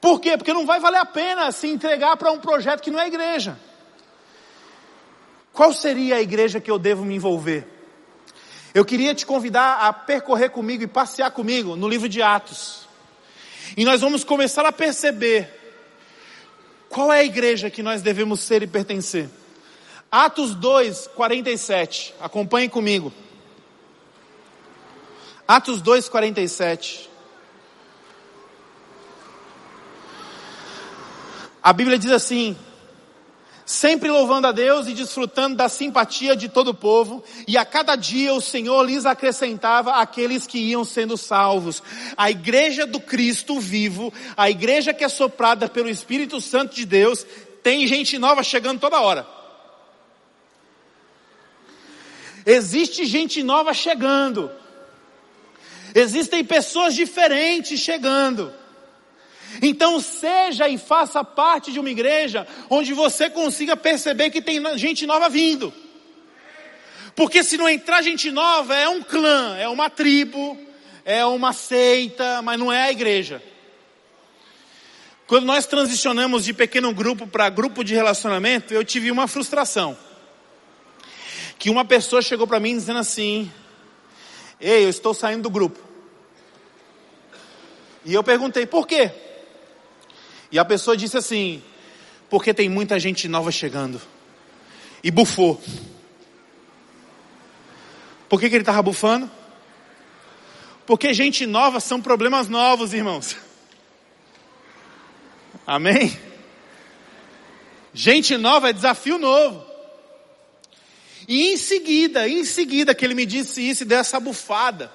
[0.00, 0.36] Por quê?
[0.36, 3.58] Porque não vai valer a pena se entregar para um projeto que não é igreja.
[5.52, 7.66] Qual seria a igreja que eu devo me envolver?
[8.72, 12.86] Eu queria te convidar a percorrer comigo e passear comigo no livro de Atos.
[13.76, 15.52] E nós vamos começar a perceber
[16.88, 19.28] qual é a igreja que nós devemos ser e pertencer.
[20.10, 22.14] Atos 2, 47.
[22.20, 23.12] Acompanhe comigo.
[25.46, 27.10] Atos 2, 47.
[31.62, 32.56] A Bíblia diz assim:
[33.68, 37.96] sempre louvando a Deus e desfrutando da simpatia de todo o povo, e a cada
[37.96, 41.82] dia o Senhor lhes acrescentava aqueles que iam sendo salvos.
[42.16, 47.26] A igreja do Cristo vivo, a igreja que é soprada pelo Espírito Santo de Deus,
[47.62, 49.26] tem gente nova chegando toda hora.
[52.46, 54.50] Existe gente nova chegando.
[55.94, 58.50] Existem pessoas diferentes chegando.
[59.62, 65.06] Então seja e faça parte de uma igreja onde você consiga perceber que tem gente
[65.06, 65.72] nova vindo.
[67.14, 70.56] Porque se não entrar gente nova, é um clã, é uma tribo,
[71.04, 73.42] é uma seita, mas não é a igreja.
[75.26, 79.98] Quando nós transicionamos de pequeno grupo para grupo de relacionamento, eu tive uma frustração.
[81.58, 83.50] Que uma pessoa chegou para mim dizendo assim:
[84.60, 85.78] Ei, eu estou saindo do grupo.
[88.04, 89.10] E eu perguntei, por quê?
[90.50, 91.62] E a pessoa disse assim:
[92.28, 94.00] porque tem muita gente nova chegando.
[95.02, 95.60] E bufou.
[98.28, 99.30] Por que, que ele estava bufando?
[100.86, 103.36] Porque gente nova são problemas novos, irmãos.
[105.66, 106.18] Amém?
[107.92, 109.66] Gente nova é desafio novo.
[111.26, 114.90] E em seguida, em seguida que ele me disse isso e deu essa bufada.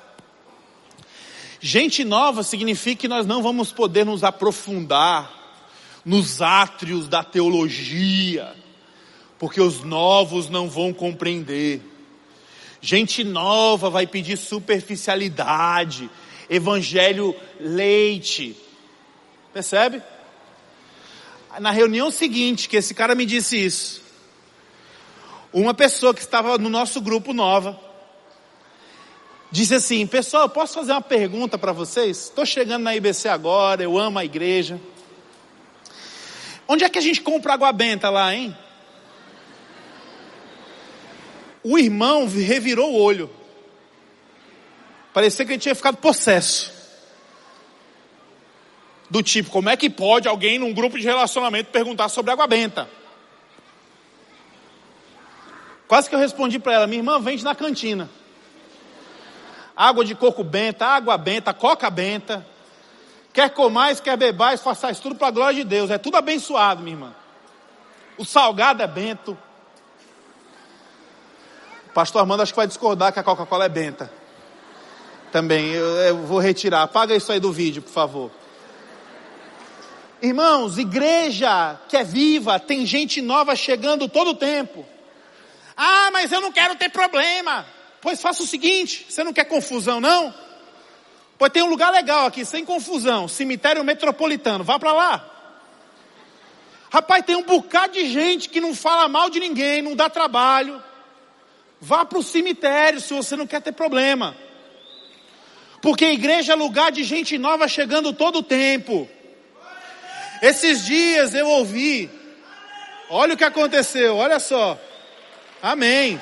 [1.59, 5.42] Gente nova significa que nós não vamos poder nos aprofundar
[6.05, 8.53] nos átrios da teologia,
[9.39, 11.81] porque os novos não vão compreender.
[12.81, 16.09] Gente nova vai pedir superficialidade,
[16.49, 18.57] evangelho leite.
[19.53, 20.01] Percebe?
[21.59, 24.01] Na reunião seguinte, que esse cara me disse isso,
[25.53, 27.79] uma pessoa que estava no nosso grupo nova,
[29.51, 32.23] disse assim: Pessoal, posso fazer uma pergunta para vocês?
[32.23, 34.81] Estou chegando na IBC agora, eu amo a igreja.
[36.67, 38.55] Onde é que a gente compra água benta lá, hein?
[41.63, 43.29] O irmão revirou o olho.
[45.13, 46.71] Parecia que ele tinha ficado possesso.
[49.09, 52.89] Do tipo, como é que pode alguém num grupo de relacionamento perguntar sobre água benta?
[55.87, 58.09] Quase que eu respondi para ela, minha irmã, vende na cantina
[59.75, 62.45] água de coco benta, água benta, coca benta.
[63.33, 65.89] Quer comais, quer bebais, façais tudo para a glória de Deus.
[65.89, 67.15] É tudo abençoado, minha irmã.
[68.15, 69.35] O salgado é bento.
[71.87, 74.11] O pastor Armando acho que vai discordar que a Coca-Cola é benta.
[75.31, 76.83] Também, eu, eu vou retirar.
[76.83, 78.31] Apaga isso aí do vídeo, por favor.
[80.21, 84.85] Irmãos, igreja que é viva, tem gente nova chegando todo o tempo.
[85.75, 87.65] Ah, mas eu não quero ter problema.
[87.99, 90.33] Pois faça o seguinte, você não quer confusão não?
[91.43, 95.29] Pois tem um lugar legal aqui, sem confusão, cemitério metropolitano, vá para lá.
[96.89, 100.81] Rapaz, tem um bocado de gente que não fala mal de ninguém, não dá trabalho.
[101.81, 104.37] Vá para o cemitério se você não quer ter problema.
[105.81, 109.05] Porque a igreja é lugar de gente nova chegando todo o tempo.
[110.41, 112.09] Esses dias eu ouvi,
[113.09, 114.79] olha o que aconteceu, olha só.
[115.61, 116.21] Amém.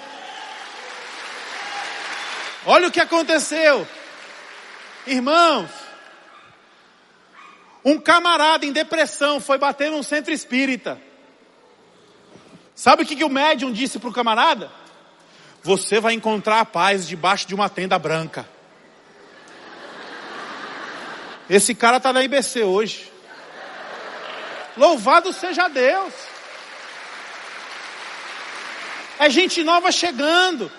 [2.66, 3.88] Olha o que aconteceu.
[5.06, 5.70] Irmãos,
[7.84, 11.02] um camarada em depressão foi bater num centro espírita.
[12.76, 14.72] Sabe o que, que o médium disse para o camarada?
[15.64, 18.48] Você vai encontrar a paz debaixo de uma tenda branca.
[21.50, 23.12] Esse cara está na IBC hoje.
[24.78, 26.14] Louvado seja Deus.
[29.20, 30.72] É gente nova chegando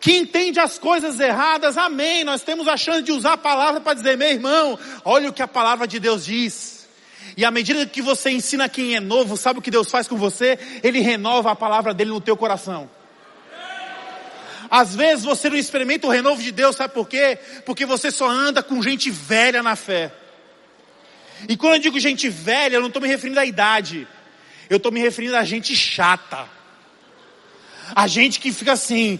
[0.00, 2.24] que entende as coisas erradas, amém.
[2.24, 5.42] Nós temos a chance de usar a palavra para dizer, meu irmão, olha o que
[5.42, 6.88] a palavra de Deus diz.
[7.36, 10.16] E à medida que você ensina quem é novo, sabe o que Deus faz com
[10.16, 10.58] você?
[10.82, 12.88] Ele renova a palavra dele no teu coração.
[14.70, 17.38] Às vezes você não experimenta o renovo de Deus, sabe por quê?
[17.66, 20.12] Porque você só anda com gente velha na fé.
[21.46, 24.08] E quando eu digo gente velha, eu não estou me referindo à idade.
[24.68, 26.59] Eu estou me referindo a gente chata.
[27.94, 29.18] A gente que fica assim,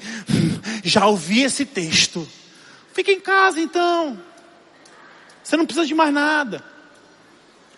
[0.85, 2.27] já ouvi esse texto.
[2.93, 4.19] Fica em casa então.
[5.43, 6.63] Você não precisa de mais nada.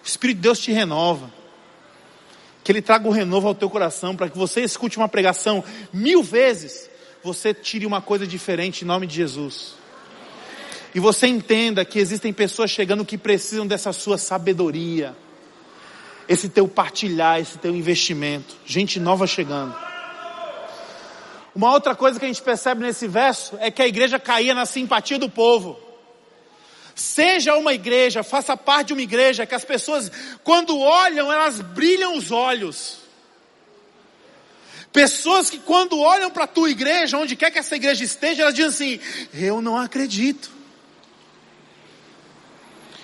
[0.03, 1.33] O Espírito de Deus te renova.
[2.65, 6.23] Que Ele traga o renovo ao teu coração, para que você escute uma pregação mil
[6.23, 6.89] vezes,
[7.23, 9.75] você tire uma coisa diferente em nome de Jesus.
[10.95, 15.17] E você entenda que existem pessoas chegando que precisam dessa sua sabedoria,
[16.29, 18.55] esse teu partilhar, esse teu investimento.
[18.65, 19.75] Gente nova chegando.
[21.55, 24.65] Uma outra coisa que a gente percebe nesse verso é que a igreja caía na
[24.65, 25.79] simpatia do povo.
[26.95, 30.11] Seja uma igreja, faça parte de uma igreja que as pessoas,
[30.43, 32.99] quando olham, elas brilham os olhos.
[34.93, 38.55] Pessoas que quando olham para a tua igreja, onde quer que essa igreja esteja, elas
[38.55, 39.01] dizem assim:
[39.33, 40.51] Eu não acredito.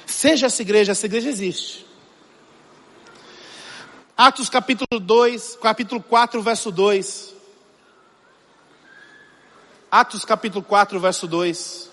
[0.05, 1.87] Seja essa igreja, essa igreja existe.
[4.17, 7.38] Atos capítulo 2, capítulo 4, verso 2.
[9.91, 11.89] Atos capítulo 4, verso 2.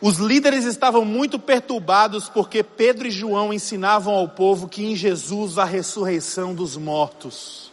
[0.00, 5.58] Os líderes estavam muito perturbados porque Pedro e João ensinavam ao povo que em Jesus
[5.58, 7.70] a ressurreição dos mortos.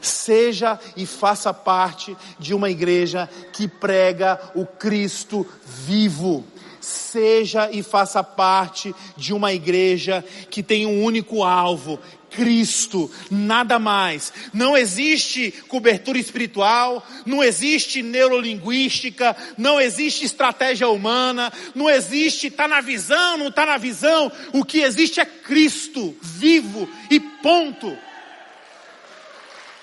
[0.00, 6.44] Seja e faça parte de uma igreja que prega o Cristo vivo
[6.82, 11.98] seja e faça parte de uma igreja que tem um único alvo,
[12.34, 14.32] Cristo, nada mais.
[14.52, 22.80] Não existe cobertura espiritual, não existe neurolinguística, não existe estratégia humana, não existe tá na
[22.80, 24.32] visão, não tá na visão.
[24.52, 27.96] O que existe é Cristo vivo e ponto.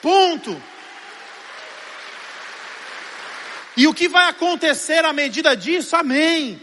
[0.02, 0.62] Ponto.
[3.78, 5.96] E o que vai acontecer à medida disso?
[5.96, 6.62] Amém.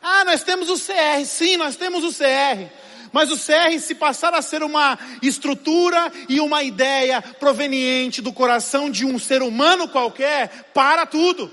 [0.00, 2.70] Ah, nós temos o CR, sim, nós temos o CR.
[3.12, 8.90] Mas o CR, se passar a ser uma estrutura e uma ideia proveniente do coração
[8.90, 11.50] de um ser humano qualquer, para tudo.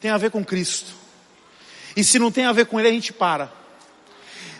[0.00, 0.92] Tem a ver com Cristo.
[1.96, 3.52] E se não tem a ver com Ele, a gente para.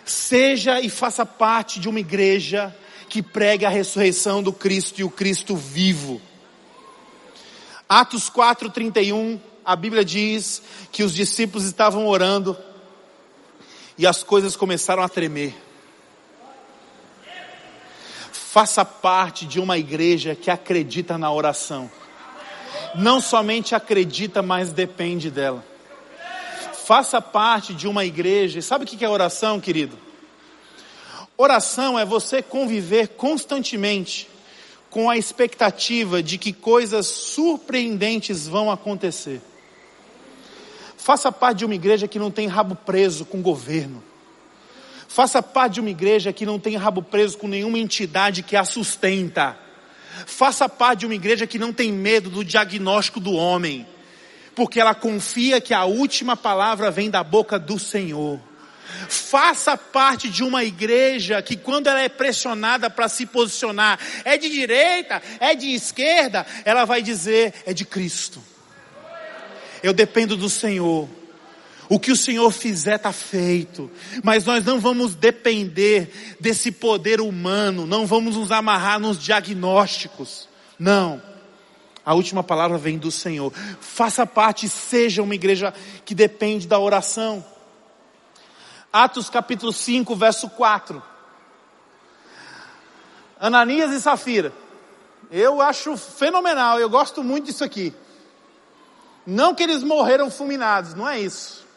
[0.04, 2.74] Seja e faça parte de uma igreja
[3.08, 6.20] que pregue a ressurreição do Cristo e o Cristo vivo.
[7.88, 12.56] Atos 4:31, a Bíblia diz que os discípulos estavam orando
[13.96, 15.54] e as coisas começaram a tremer.
[18.58, 21.88] Faça parte de uma igreja que acredita na oração.
[22.96, 25.64] Não somente acredita, mas depende dela.
[26.84, 28.60] Faça parte de uma igreja.
[28.60, 29.96] Sabe o que é oração, querido?
[31.36, 34.28] Oração é você conviver constantemente
[34.90, 39.40] com a expectativa de que coisas surpreendentes vão acontecer.
[40.96, 44.02] Faça parte de uma igreja que não tem rabo preso com o governo.
[45.08, 48.64] Faça parte de uma igreja que não tem rabo preso com nenhuma entidade que a
[48.64, 49.58] sustenta.
[50.26, 53.86] Faça parte de uma igreja que não tem medo do diagnóstico do homem,
[54.54, 58.38] porque ela confia que a última palavra vem da boca do Senhor.
[59.08, 64.50] Faça parte de uma igreja que, quando ela é pressionada para se posicionar, é de
[64.50, 68.42] direita, é de esquerda, ela vai dizer: é de Cristo.
[69.82, 71.08] Eu dependo do Senhor.
[71.88, 73.90] O que o Senhor fizer está feito.
[74.22, 80.48] Mas nós não vamos depender desse poder humano, não vamos nos amarrar nos diagnósticos.
[80.78, 81.22] Não.
[82.04, 83.52] A última palavra vem do Senhor.
[83.80, 85.72] Faça parte, seja uma igreja
[86.04, 87.44] que depende da oração.
[88.92, 91.02] Atos capítulo 5, verso 4.
[93.38, 94.52] Ananias e Safira.
[95.30, 97.94] Eu acho fenomenal, eu gosto muito disso aqui.
[99.26, 101.67] Não que eles morreram fulminados, não é isso.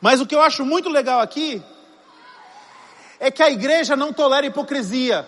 [0.00, 1.62] Mas o que eu acho muito legal aqui
[3.18, 5.26] é que a igreja não tolera hipocrisia.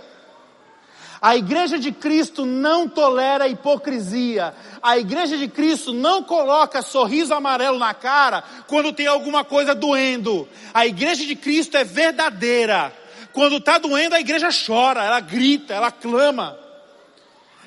[1.21, 4.55] A igreja de Cristo não tolera hipocrisia.
[4.83, 10.49] A igreja de Cristo não coloca sorriso amarelo na cara quando tem alguma coisa doendo.
[10.73, 12.93] A igreja de Cristo é verdadeira.
[13.35, 16.59] Quando está doendo, a igreja chora, ela grita, ela clama.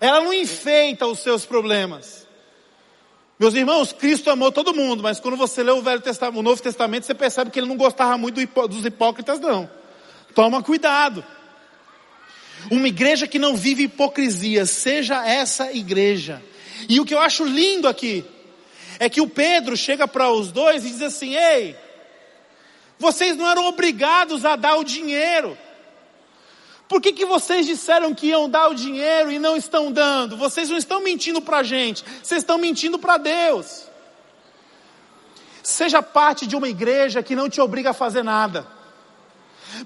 [0.01, 2.22] Ela não enfeita os seus problemas.
[3.39, 6.61] Meus irmãos, Cristo amou todo mundo, mas quando você lê o, Velho Testamento, o Novo
[6.61, 9.69] Testamento, você percebe que ele não gostava muito dos hipócritas, não.
[10.35, 11.23] Toma cuidado.
[12.71, 16.41] Uma igreja que não vive hipocrisia, seja essa igreja.
[16.87, 18.23] E o que eu acho lindo aqui
[18.99, 21.75] é que o Pedro chega para os dois e diz assim: Ei,
[22.99, 25.57] vocês não eram obrigados a dar o dinheiro.
[26.93, 30.37] Por que, que vocês disseram que iam dar o dinheiro e não estão dando?
[30.37, 33.87] Vocês não estão mentindo para a gente, vocês estão mentindo para Deus.
[35.63, 38.67] Seja parte de uma igreja que não te obriga a fazer nada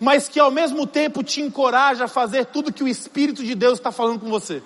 [0.02, 3.80] mas que ao mesmo tempo te encoraja a fazer tudo que o Espírito de Deus
[3.80, 4.62] está falando com você.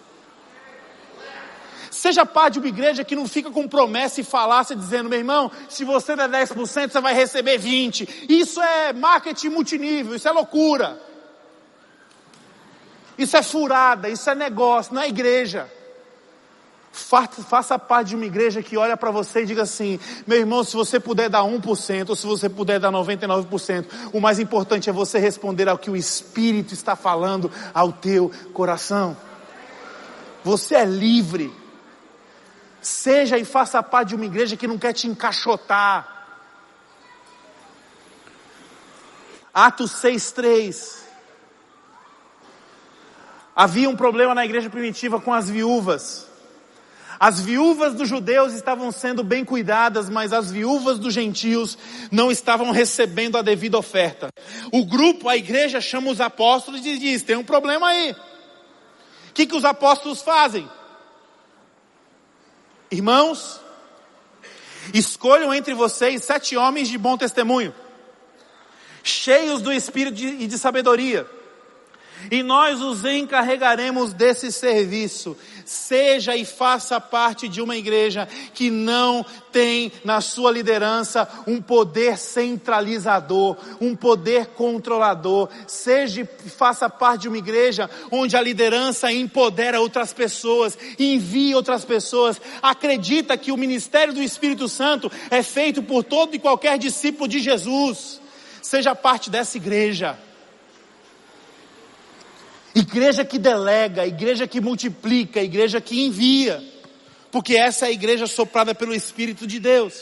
[1.92, 5.52] Seja parte de uma igreja que não fica com promessa e falácia dizendo, meu irmão,
[5.70, 8.26] se você der 10%, você vai receber 20%.
[8.28, 11.11] Isso é marketing multinível, isso é loucura.
[13.18, 15.70] Isso é furada, isso é negócio, não é igreja.
[16.92, 19.98] Faça parte de uma igreja que olha para você e diga assim:
[20.28, 24.40] meu irmão, se você puder dar 1%, ou se você puder dar 99%, o mais
[24.40, 29.16] importante é você responder ao que o Espírito está falando ao teu coração.
[30.44, 31.54] Você é livre.
[32.82, 36.26] Seja e faça parte de uma igreja que não quer te encaixotar.
[39.54, 41.02] Atos 6,3.
[43.62, 46.26] Havia um problema na igreja primitiva com as viúvas.
[47.20, 51.78] As viúvas dos judeus estavam sendo bem cuidadas, mas as viúvas dos gentios
[52.12, 54.30] não estavam recebendo a devida oferta.
[54.72, 58.14] O grupo, a igreja, chama os apóstolos e diz: tem um problema aí.
[59.30, 60.68] O que, que os apóstolos fazem?
[62.90, 63.62] Irmãos,
[64.92, 67.76] escolham entre vocês sete homens de bom testemunho,
[69.04, 71.30] cheios do espírito e de sabedoria
[72.30, 75.38] e nós os encarregaremos desse serviço.
[75.66, 82.18] Seja e faça parte de uma igreja que não tem na sua liderança um poder
[82.18, 85.50] centralizador, um poder controlador.
[85.68, 91.86] Seja e faça parte de uma igreja onde a liderança empodera outras pessoas, envia outras
[91.86, 97.30] pessoas, acredita que o ministério do Espírito Santo é feito por todo e qualquer discípulo
[97.30, 98.20] de Jesus.
[98.62, 100.18] Seja parte dessa igreja.
[102.74, 106.64] Igreja que delega, igreja que multiplica, igreja que envia.
[107.32, 109.94] porque essa é a igreja soprada pelo Espírito de Deus.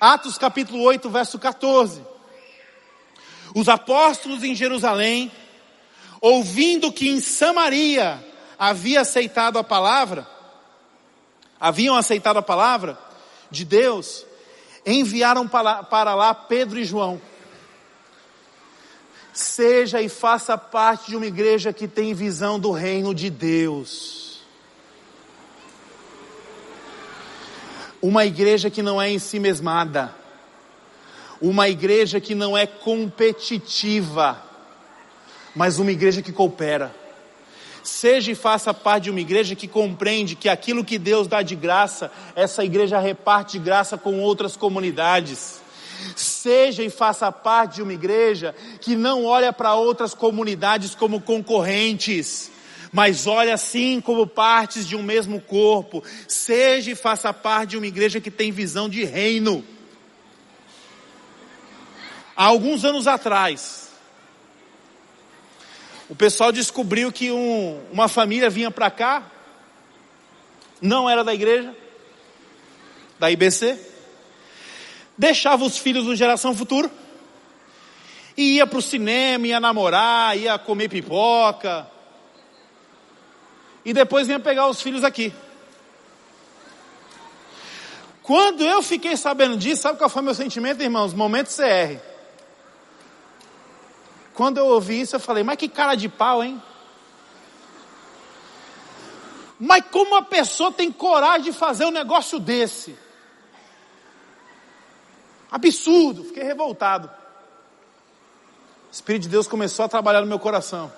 [0.00, 2.02] Atos capítulo 8, verso 14.
[3.54, 5.30] Os apóstolos em Jerusalém,
[6.20, 8.24] ouvindo que em Samaria
[8.58, 10.26] havia aceitado a palavra,
[11.60, 12.98] haviam aceitado a palavra
[13.50, 14.24] de Deus,
[14.86, 17.20] enviaram para lá Pedro e João.
[19.34, 24.40] Seja e faça parte de uma igreja que tem visão do reino de Deus.
[28.00, 30.14] Uma igreja que não é em si mesmada.
[31.40, 34.40] Uma igreja que não é competitiva,
[35.52, 36.94] mas uma igreja que coopera.
[37.82, 41.56] Seja e faça parte de uma igreja que compreende que aquilo que Deus dá de
[41.56, 45.63] graça, essa igreja reparte de graça com outras comunidades.
[46.16, 52.50] Seja e faça parte de uma igreja que não olha para outras comunidades como concorrentes,
[52.92, 56.02] mas olha sim como partes de um mesmo corpo.
[56.28, 59.64] Seja e faça parte de uma igreja que tem visão de reino.
[62.36, 63.90] Há alguns anos atrás,
[66.08, 69.30] o pessoal descobriu que um, uma família vinha para cá,
[70.80, 71.74] não era da igreja,
[73.18, 73.93] da IBC,
[75.16, 76.90] deixava os filhos do Geração Futuro,
[78.36, 81.88] e ia para o cinema, ia namorar, ia comer pipoca,
[83.84, 85.32] e depois vinha pegar os filhos aqui.
[88.22, 91.12] Quando eu fiquei sabendo disso, sabe qual foi meu sentimento, irmãos?
[91.12, 92.00] Momento CR.
[94.32, 96.60] Quando eu ouvi isso, eu falei, mas que cara de pau, hein?
[99.60, 103.03] Mas como uma pessoa tem coragem de fazer um negócio desse?
[105.54, 107.08] Absurdo, fiquei revoltado.
[108.90, 110.92] O Espírito de Deus começou a trabalhar no meu coração.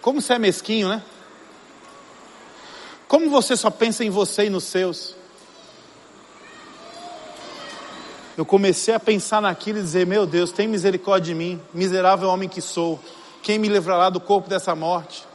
[0.00, 1.02] Como você é mesquinho, né?
[3.08, 5.16] Como você só pensa em você e nos seus?
[8.36, 12.48] eu comecei a pensar naquilo e dizer: Meu Deus, tem misericórdia de mim, miserável homem
[12.48, 13.00] que sou,
[13.42, 15.26] quem me livrará do corpo dessa morte?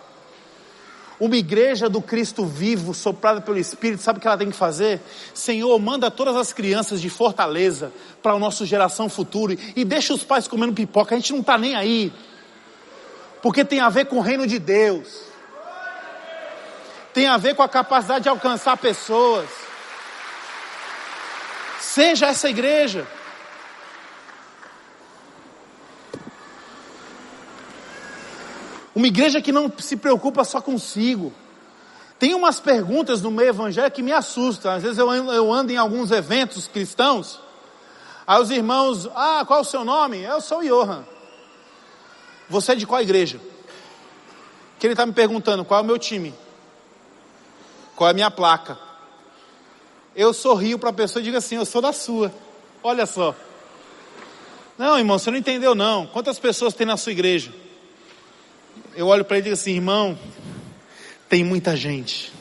[1.24, 5.00] Uma igreja do Cristo vivo, soprada pelo Espírito, sabe o que ela tem que fazer?
[5.34, 10.22] Senhor, manda todas as crianças de fortaleza para a nossa geração futura e deixa os
[10.22, 12.12] pais comendo pipoca, a gente não está nem aí,
[13.42, 15.22] porque tem a ver com o reino de Deus,
[17.14, 19.48] tem a ver com a capacidade de alcançar pessoas.
[21.80, 23.08] Seja essa igreja.
[28.96, 31.34] Uma igreja que não se preocupa só consigo.
[32.20, 34.72] Tem umas perguntas no meio evangélico que me assustam.
[34.72, 35.10] Às vezes eu
[35.52, 37.40] ando, em alguns eventos cristãos.
[38.26, 40.22] Aí os irmãos, ah, qual é o seu nome?
[40.22, 41.04] Eu sou o Johan.
[42.50, 43.40] Você é de qual igreja?
[44.80, 46.34] Que ele está me perguntando qual é o meu time,
[47.96, 48.78] qual é a minha placa
[50.16, 52.34] eu sorrio para a pessoa e digo assim: Eu sou da sua.
[52.84, 53.36] Olha só.
[54.78, 56.08] Não, irmão, você não entendeu, não.
[56.08, 57.54] Quantas pessoas tem na sua igreja?
[58.96, 60.18] Eu olho para ele e digo assim: Irmão,
[61.30, 62.32] tem muita gente.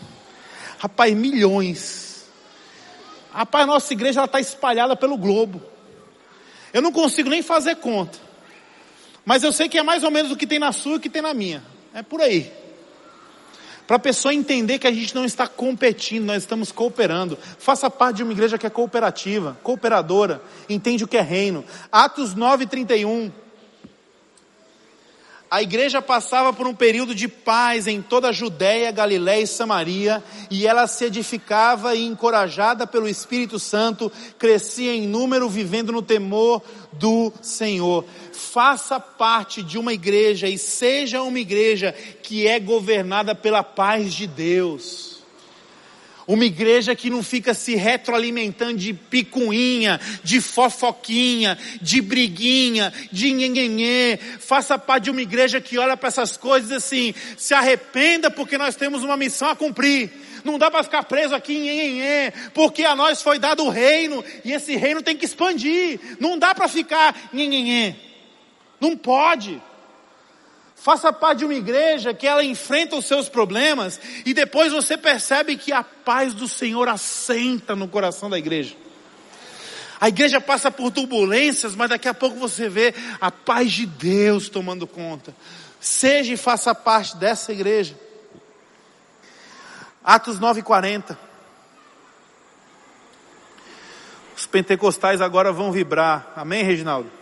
[0.79, 2.27] Rapaz, milhões.
[3.33, 5.63] Rapaz, nossa igreja está espalhada pelo globo.
[6.73, 8.19] Eu não consigo nem fazer conta.
[9.25, 11.01] Mas eu sei que é mais ou menos o que tem na sua e o
[11.01, 11.63] que tem na minha.
[11.95, 12.53] É por aí.
[13.87, 17.39] Para a pessoa entender que a gente não está competindo, nós estamos cooperando.
[17.59, 21.65] Faça parte de uma igreja que é cooperativa, cooperadora, entende o que é reino.
[21.91, 23.31] Atos 9, 31.
[25.53, 30.25] A igreja passava por um período de paz em toda a Judéia, Galiléia e Samaria,
[30.51, 36.63] e ela se edificava e encorajada pelo Espírito Santo, crescia em número, vivendo no temor
[36.91, 38.07] do Senhor.
[38.33, 41.93] Faça parte de uma igreja e seja uma igreja
[42.23, 45.12] que é governada pela paz de Deus.
[46.33, 54.19] Uma igreja que não fica se retroalimentando de picuinha, de fofoquinha, de briguinha, de nhenhenhê.
[54.39, 58.75] Faça parte de uma igreja que olha para essas coisas assim, se arrependa porque nós
[58.75, 60.11] temos uma missão a cumprir.
[60.43, 64.25] Não dá para ficar preso aqui em nhenhenhê, porque a nós foi dado o reino
[64.43, 66.01] e esse reino tem que expandir.
[66.19, 67.95] Não dá para ficar nhenhenhê.
[68.81, 69.61] Não pode.
[70.83, 75.57] Faça parte de uma igreja que ela enfrenta os seus problemas e depois você percebe
[75.57, 78.75] que a paz do Senhor assenta no coração da igreja.
[80.01, 84.49] A igreja passa por turbulências, mas daqui a pouco você vê a paz de Deus
[84.49, 85.33] tomando conta.
[85.81, 87.97] Seja e faça parte dessa igreja.
[90.03, 91.17] Atos 9:40.
[94.37, 96.33] Os pentecostais agora vão vibrar.
[96.35, 97.22] Amém, Reginaldo?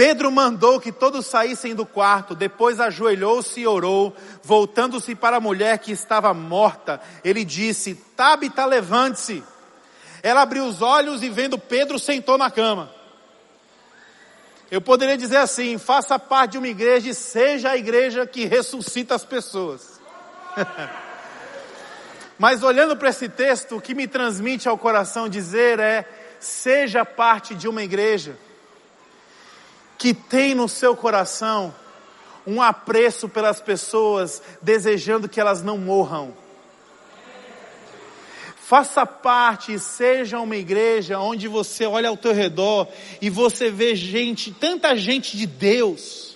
[0.00, 5.78] Pedro mandou que todos saíssem do quarto, depois ajoelhou-se e orou, voltando-se para a mulher
[5.78, 9.44] que estava morta, ele disse: Tabita, levante-se.
[10.22, 12.90] Ela abriu os olhos e vendo Pedro sentou na cama.
[14.70, 19.14] Eu poderia dizer assim: faça parte de uma igreja e seja a igreja que ressuscita
[19.14, 20.00] as pessoas.
[22.38, 27.54] Mas olhando para esse texto, o que me transmite ao coração dizer é: seja parte
[27.54, 28.34] de uma igreja
[30.00, 31.74] que tem no seu coração
[32.46, 36.34] um apreço pelas pessoas, desejando que elas não morram.
[38.56, 42.88] Faça parte, seja uma igreja onde você olha ao teu redor
[43.20, 46.34] e você vê gente, tanta gente de Deus,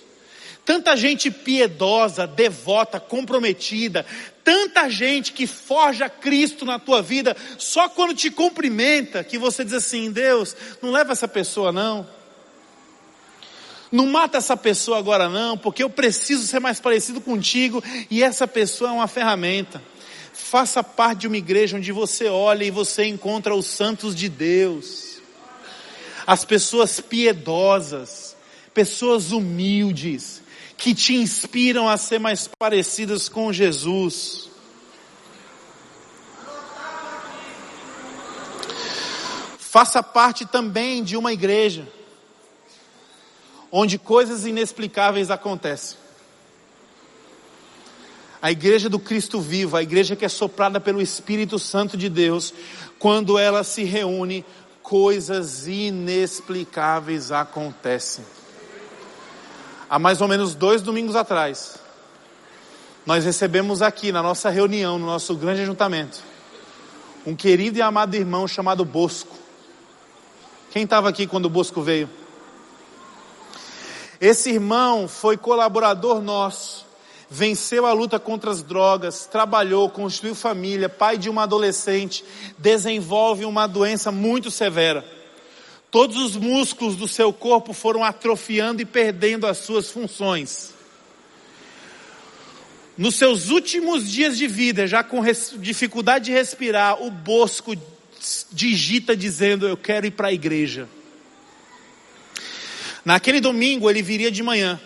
[0.63, 4.05] tanta gente piedosa, devota, comprometida,
[4.43, 9.73] tanta gente que forja Cristo na tua vida, só quando te cumprimenta que você diz
[9.73, 12.05] assim: Deus, não leva essa pessoa não.
[13.95, 17.81] Não mata essa pessoa agora não, porque eu preciso ser mais parecido contigo
[18.11, 19.81] e essa pessoa é uma ferramenta.
[20.33, 25.21] Faça parte de uma igreja onde você olha e você encontra os santos de Deus,
[26.27, 28.35] as pessoas piedosas,
[28.73, 30.41] pessoas humildes,
[30.75, 34.49] que te inspiram a ser mais parecidas com Jesus.
[39.57, 41.94] Faça parte também de uma igreja
[43.77, 45.97] onde coisas inexplicáveis acontecem.
[48.41, 52.53] A igreja do Cristo vivo, a igreja que é soprada pelo Espírito Santo de Deus,
[52.97, 54.45] quando ela se reúne,
[54.81, 58.23] coisas inexplicáveis acontecem.
[59.89, 61.77] Há mais ou menos dois domingos atrás,
[63.05, 66.23] nós recebemos aqui na nossa reunião, no nosso grande ajuntamento,
[67.25, 69.35] um querido e amado irmão chamado Bosco.
[70.71, 72.09] Quem estava aqui quando o Bosco veio?
[74.19, 76.85] Esse irmão foi colaborador nosso,
[77.29, 82.23] venceu a luta contra as drogas, trabalhou, construiu família, pai de uma adolescente,
[82.57, 85.05] desenvolve uma doença muito severa.
[85.91, 90.73] Todos os músculos do seu corpo foram atrofiando e perdendo as suas funções.
[92.97, 95.21] Nos seus últimos dias de vida, já com
[95.57, 97.75] dificuldade de respirar, o Bosco
[98.51, 100.87] digita dizendo: Eu quero ir para a igreja.
[103.05, 104.81] Naquele domingo ele viria de manhã.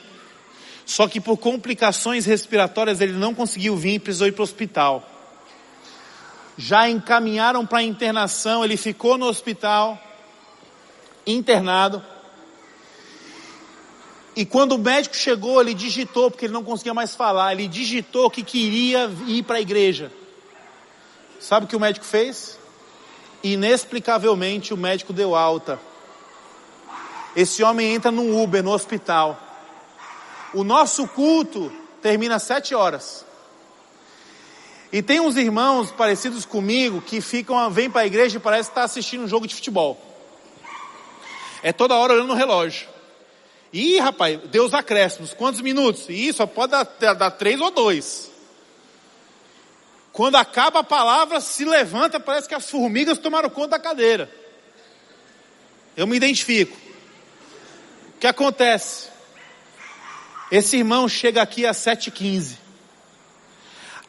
[0.85, 5.07] Só que por complicações respiratórias ele não conseguiu vir e precisou ir para o hospital.
[6.57, 9.97] Já encaminharam para internação, ele ficou no hospital,
[11.25, 12.03] internado.
[14.35, 18.29] E quando o médico chegou, ele digitou, porque ele não conseguia mais falar, ele digitou
[18.29, 20.11] que queria ir para a igreja.
[21.39, 22.59] Sabe o que o médico fez?
[23.41, 25.79] Inexplicavelmente o médico deu alta.
[27.35, 29.39] Esse homem entra num Uber no hospital.
[30.53, 31.71] O nosso culto
[32.01, 33.25] termina às sete horas.
[34.91, 38.83] E tem uns irmãos parecidos comigo que ficam, vêm para a igreja e parece estar
[38.83, 39.99] assistindo um jogo de futebol.
[41.61, 42.87] É toda hora olhando no relógio.
[43.71, 45.33] Ih, rapaz, Deus acréscimos.
[45.33, 46.05] Quantos minutos?
[46.09, 48.31] Ih, só pode dar, dar três ou dois.
[50.11, 54.29] Quando acaba a palavra, se levanta, parece que as formigas tomaram conta da cadeira.
[55.95, 56.75] Eu me identifico.
[58.19, 59.07] O que acontece?
[60.51, 62.57] Esse irmão chega aqui às 7h15.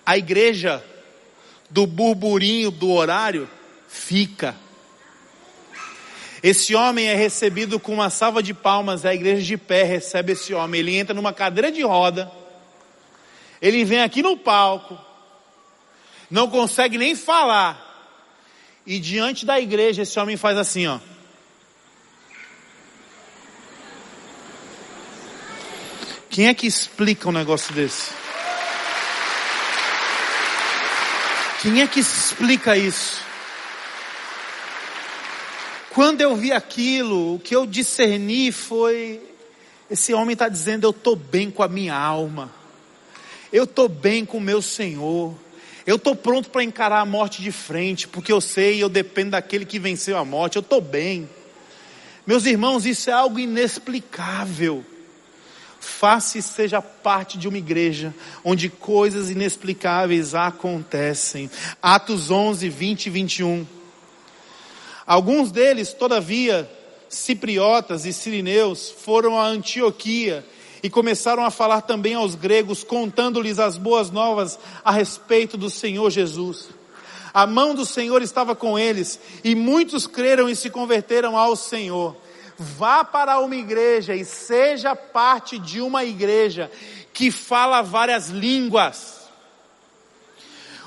[0.05, 0.85] A igreja
[1.71, 3.49] do burburinho do horário
[3.89, 4.57] fica.
[6.43, 10.53] Esse homem é recebido com uma salva de palmas, a igreja de pé recebe esse
[10.53, 10.81] homem.
[10.81, 12.29] Ele entra numa cadeira de roda,
[13.63, 14.99] ele vem aqui no palco,
[16.29, 18.11] não consegue nem falar,
[18.85, 20.99] e diante da igreja esse homem faz assim, ó.
[26.31, 28.13] Quem é que explica um negócio desse?
[31.61, 33.21] Quem é que explica isso?
[35.91, 39.21] Quando eu vi aquilo, o que eu discerni foi:
[39.91, 42.49] esse homem está dizendo, eu estou bem com a minha alma,
[43.53, 45.35] eu estou bem com o meu Senhor,
[45.85, 49.65] eu estou pronto para encarar a morte de frente, porque eu sei, eu dependo daquele
[49.65, 51.29] que venceu a morte, eu estou bem.
[52.25, 54.87] Meus irmãos, isso é algo inexplicável
[55.81, 58.15] faça e seja parte de uma igreja
[58.45, 61.51] onde coisas inexplicáveis acontecem.
[61.83, 63.67] Atos 11, 20 e 21.
[65.07, 66.71] Alguns deles, todavia,
[67.09, 70.45] cipriotas e sirineus, foram a Antioquia
[70.83, 76.11] e começaram a falar também aos gregos, contando-lhes as boas novas a respeito do Senhor
[76.11, 76.69] Jesus.
[77.33, 82.17] A mão do Senhor estava com eles e muitos creram e se converteram ao Senhor.
[82.63, 86.71] Vá para uma igreja e seja parte de uma igreja
[87.11, 89.31] que fala várias línguas.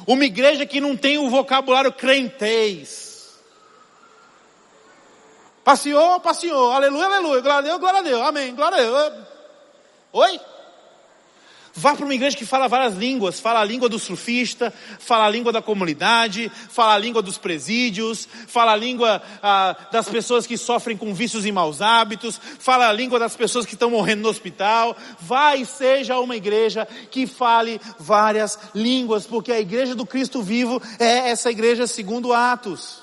[0.06, 3.40] Uma igreja que não tem o vocabulário crentez.
[5.64, 9.28] Passeou, passeou, aleluia, aleluia, glória a Deus, glória a Deus, amém, glória a Deus.
[10.12, 10.40] Oi?
[11.76, 15.30] Vá para uma igreja que fala várias línguas, fala a língua do surfista, fala a
[15.30, 20.56] língua da comunidade, fala a língua dos presídios, fala a língua ah, das pessoas que
[20.56, 24.30] sofrem com vícios e maus hábitos, fala a língua das pessoas que estão morrendo no
[24.30, 24.96] hospital.
[25.20, 30.80] Vá e seja uma igreja que fale várias línguas, porque a igreja do Cristo vivo
[31.00, 33.02] é essa igreja segundo Atos.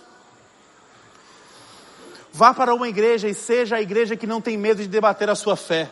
[2.33, 5.35] Vá para uma igreja e seja a igreja que não tem medo de debater a
[5.35, 5.91] sua fé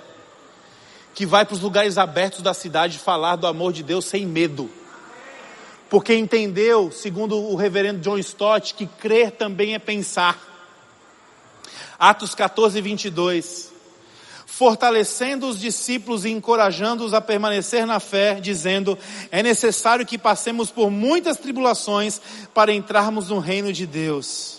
[1.19, 4.71] que vai para os lugares abertos da cidade falar do amor de Deus sem medo.
[5.91, 10.39] Porque entendeu, segundo o reverendo John Stott, que crer também é pensar.
[11.99, 13.73] Atos 14, 22.
[14.47, 18.97] Fortalecendo os discípulos e encorajando-os a permanecer na fé, dizendo:
[19.33, 22.21] é necessário que passemos por muitas tribulações
[22.55, 24.58] para entrarmos no reino de Deus.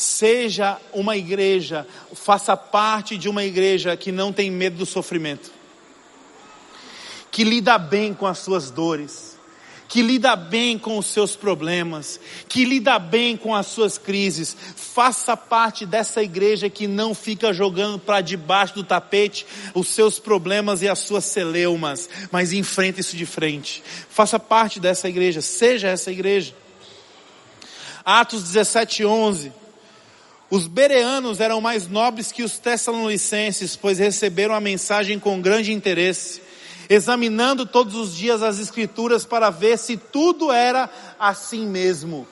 [0.00, 5.50] Seja uma igreja, faça parte de uma igreja que não tem medo do sofrimento,
[7.30, 9.38] que lida bem com as suas dores,
[9.90, 14.56] que lida bem com os seus problemas, que lida bem com as suas crises.
[14.74, 20.80] Faça parte dessa igreja que não fica jogando para debaixo do tapete os seus problemas
[20.80, 23.82] e as suas celeumas, mas enfrenta isso de frente.
[24.08, 26.54] Faça parte dessa igreja, seja essa igreja.
[28.02, 29.59] Atos 17, 11.
[30.50, 36.42] Os bereanos eram mais nobres que os tessalonicenses, pois receberam a mensagem com grande interesse,
[36.88, 42.26] examinando todos os dias as escrituras para ver se tudo era assim mesmo.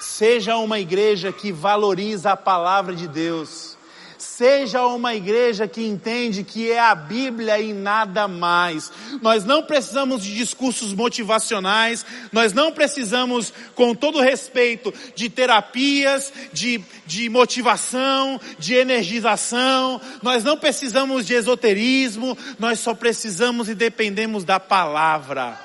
[0.00, 3.75] Seja uma igreja que valoriza a palavra de Deus
[4.18, 8.90] Seja uma igreja que entende que é a Bíblia e nada mais.
[9.20, 16.82] Nós não precisamos de discursos motivacionais, nós não precisamos, com todo respeito, de terapias, de,
[17.06, 24.58] de motivação, de energização, nós não precisamos de esoterismo, nós só precisamos e dependemos da
[24.58, 25.58] palavra.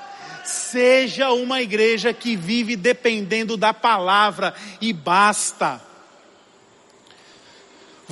[0.44, 5.91] Seja uma igreja que vive dependendo da palavra e basta.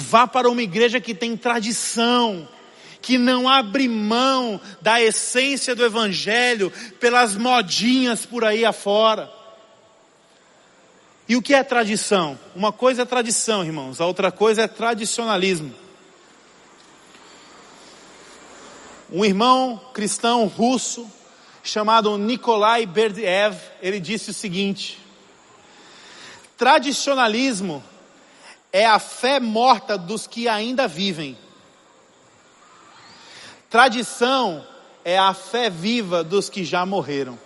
[0.01, 2.49] Vá para uma igreja que tem tradição,
[3.03, 9.31] que não abre mão da essência do Evangelho pelas modinhas por aí afora.
[11.29, 12.39] E o que é tradição?
[12.57, 15.73] Uma coisa é tradição, irmãos, a outra coisa é tradicionalismo.
[19.13, 21.07] Um irmão cristão russo
[21.63, 24.99] chamado Nikolai Berdiev, ele disse o seguinte:
[26.57, 27.85] tradicionalismo
[28.73, 31.37] é a fé morta dos que ainda vivem.
[33.69, 34.65] Tradição
[35.05, 37.39] é a fé viva dos que já morreram.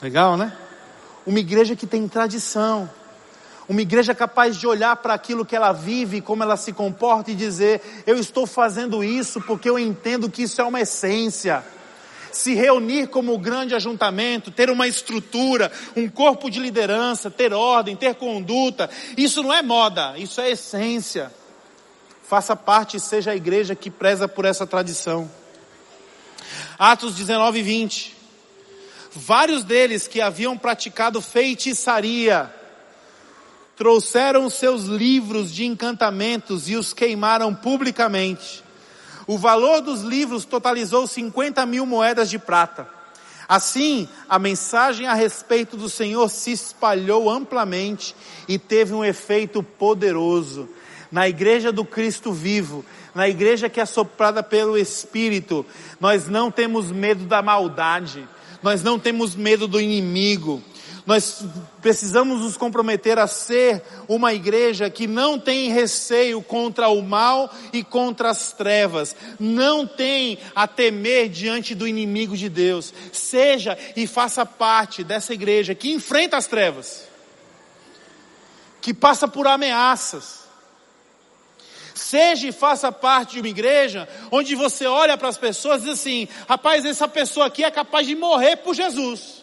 [0.00, 0.56] Legal, né?
[1.26, 2.88] Uma igreja que tem tradição.
[3.68, 7.34] Uma igreja capaz de olhar para aquilo que ela vive, como ela se comporta e
[7.34, 11.62] dizer: Eu estou fazendo isso porque eu entendo que isso é uma essência
[12.38, 18.14] se reunir como grande ajuntamento, ter uma estrutura, um corpo de liderança, ter ordem, ter
[18.14, 18.88] conduta.
[19.16, 21.32] Isso não é moda, isso é essência.
[22.22, 25.28] Faça parte e seja a igreja que preza por essa tradição.
[26.78, 28.16] Atos 19 e 20.
[29.12, 32.54] Vários deles que haviam praticado feitiçaria,
[33.74, 38.62] trouxeram seus livros de encantamentos e os queimaram publicamente.
[39.28, 42.88] O valor dos livros totalizou 50 mil moedas de prata.
[43.46, 48.16] Assim, a mensagem a respeito do Senhor se espalhou amplamente
[48.48, 50.66] e teve um efeito poderoso.
[51.12, 52.82] Na igreja do Cristo vivo,
[53.14, 55.64] na igreja que é soprada pelo Espírito,
[56.00, 58.26] nós não temos medo da maldade,
[58.62, 60.62] nós não temos medo do inimigo,
[61.08, 61.42] nós
[61.80, 67.82] precisamos nos comprometer a ser uma igreja que não tem receio contra o mal e
[67.82, 72.92] contra as trevas, não tem a temer diante do inimigo de Deus.
[73.10, 77.08] Seja e faça parte dessa igreja que enfrenta as trevas,
[78.82, 80.40] que passa por ameaças.
[81.94, 85.94] Seja e faça parte de uma igreja onde você olha para as pessoas e diz
[85.94, 89.37] assim: rapaz, essa pessoa aqui é capaz de morrer por Jesus.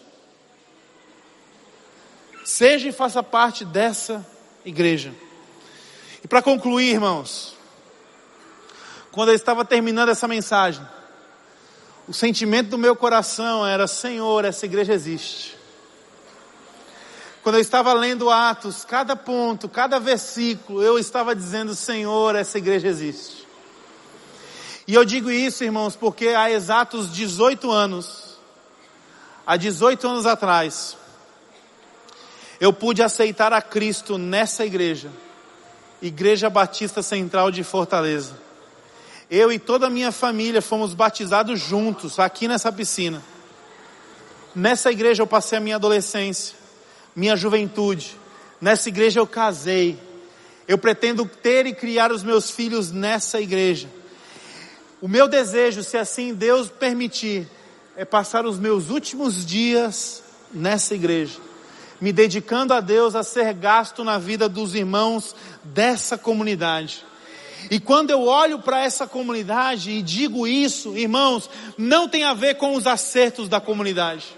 [2.45, 4.23] Seja e faça parte dessa
[4.63, 5.11] igreja.
[6.23, 7.57] E para concluir, irmãos,
[9.11, 10.87] quando eu estava terminando essa mensagem,
[12.07, 15.57] o sentimento do meu coração era: Senhor, essa igreja existe.
[17.41, 22.87] Quando eu estava lendo Atos, cada ponto, cada versículo, eu estava dizendo: Senhor, essa igreja
[22.87, 23.47] existe.
[24.87, 28.37] E eu digo isso, irmãos, porque há exatos 18 anos,
[29.47, 30.95] há 18 anos atrás,
[32.60, 35.10] eu pude aceitar a Cristo nessa igreja,
[36.01, 38.34] Igreja Batista Central de Fortaleza.
[39.30, 43.24] Eu e toda a minha família fomos batizados juntos aqui nessa piscina.
[44.56, 46.66] Nessa igreja eu passei a minha adolescência
[47.16, 48.18] minha juventude.
[48.60, 49.97] Nessa igreja eu casei.
[50.68, 53.88] Eu pretendo ter e criar os meus filhos nessa igreja.
[55.01, 57.47] O meu desejo, se assim Deus permitir,
[57.95, 61.39] é passar os meus últimos dias nessa igreja,
[62.06, 67.03] me dedicando a Deus a ser gasto na vida dos irmãos dessa comunidade.
[67.72, 72.58] E quando eu olho para essa comunidade e digo isso, irmãos, não tem a ver
[72.58, 74.38] com os acertos da comunidade.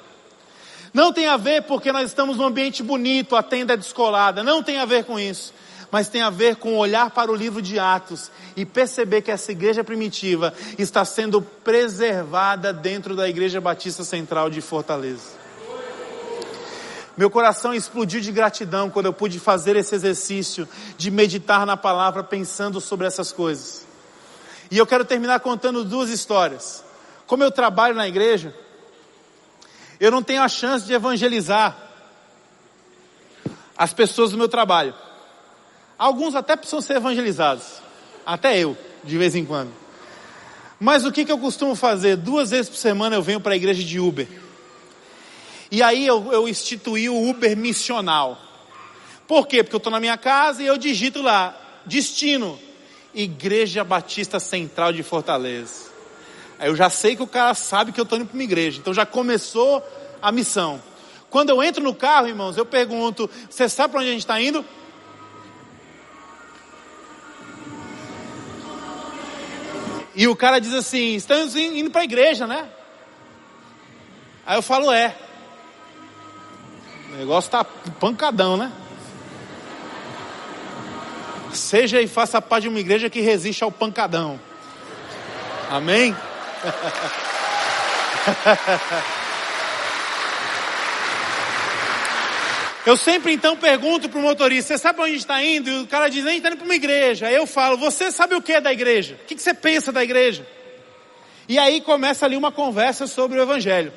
[0.94, 4.42] Não tem a ver porque nós estamos num ambiente bonito, a tenda é descolada.
[4.44, 5.54] Não tem a ver com isso.
[5.92, 9.52] Mas tem a ver com olhar para o livro de Atos e perceber que essa
[9.52, 15.47] igreja primitiva está sendo preservada dentro da Igreja Batista Central de Fortaleza.
[17.18, 22.24] Meu coração explodiu de gratidão quando eu pude fazer esse exercício de meditar na palavra
[22.24, 23.88] pensando sobre essas coisas.
[24.70, 26.84] E eu quero terminar contando duas histórias.
[27.26, 28.54] Como eu trabalho na igreja,
[30.00, 31.76] eu não tenho a chance de evangelizar
[33.76, 34.94] as pessoas do meu trabalho.
[35.98, 37.82] Alguns até precisam ser evangelizados,
[38.24, 39.72] até eu, de vez em quando.
[40.80, 42.16] Mas o que, que eu costumo fazer?
[42.16, 44.28] Duas vezes por semana eu venho para a igreja de Uber.
[45.70, 48.42] E aí eu, eu instituí o Uber missional.
[49.28, 49.64] Por quê?
[49.64, 52.58] Porque eu estou na minha casa e eu digito lá, destino,
[53.14, 55.88] Igreja Batista Central de Fortaleza.
[56.58, 58.80] Aí eu já sei que o cara sabe que eu estou indo para uma igreja.
[58.80, 59.84] Então já começou
[60.22, 60.82] a missão.
[61.30, 64.40] Quando eu entro no carro, irmãos, eu pergunto: você sabe para onde a gente está
[64.42, 64.66] indo?
[70.16, 72.70] E o cara diz assim: estamos indo para a igreja, né?
[74.46, 75.27] Aí eu falo: é.
[77.18, 78.72] Negócio está pancadão, né?
[81.52, 84.40] Seja e faça parte de uma igreja que resiste ao pancadão.
[85.72, 86.16] Amém?
[92.86, 95.72] Eu sempre então pergunto para o motorista: você sabe para onde a gente está indo?
[95.72, 97.26] E o cara diz: a gente está indo para uma igreja.
[97.26, 99.20] Aí eu falo: você sabe o que é da igreja?
[99.24, 100.48] O que, que você pensa da igreja?
[101.50, 103.92] E aí começa ali uma conversa sobre o evangelho.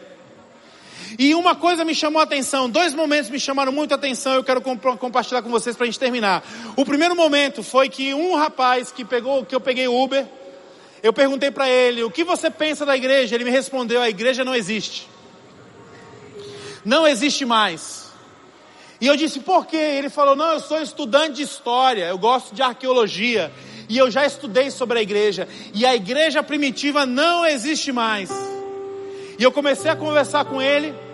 [1.20, 4.42] E uma coisa me chamou a atenção, dois momentos me chamaram muito a atenção, eu
[4.42, 6.42] quero comp compartilhar com vocês para a gente terminar.
[6.74, 10.26] O primeiro momento foi que um rapaz que pegou, que eu peguei Uber,
[11.02, 13.34] eu perguntei para ele: o que você pensa da igreja?
[13.34, 15.06] Ele me respondeu: a igreja não existe.
[16.86, 18.10] Não existe mais.
[18.98, 19.76] E eu disse: por quê?
[19.76, 23.52] Ele falou: não, eu sou estudante de história, eu gosto de arqueologia.
[23.90, 25.46] E eu já estudei sobre a igreja.
[25.74, 28.30] E a igreja primitiva não existe mais.
[29.38, 31.09] E eu comecei a conversar com ele.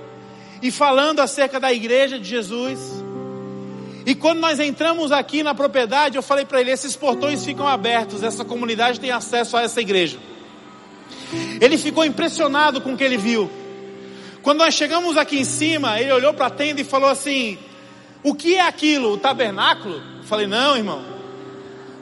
[0.62, 3.04] E falando acerca da igreja de Jesus.
[4.06, 8.22] E quando nós entramos aqui na propriedade, eu falei para ele: esses portões ficam abertos,
[8.22, 10.18] essa comunidade tem acesso a essa igreja.
[11.60, 13.50] Ele ficou impressionado com o que ele viu.
[14.42, 17.58] Quando nós chegamos aqui em cima, ele olhou para a tenda e falou assim:
[18.22, 19.12] O que é aquilo?
[19.12, 20.00] O tabernáculo?
[20.18, 21.04] Eu falei: Não, irmão.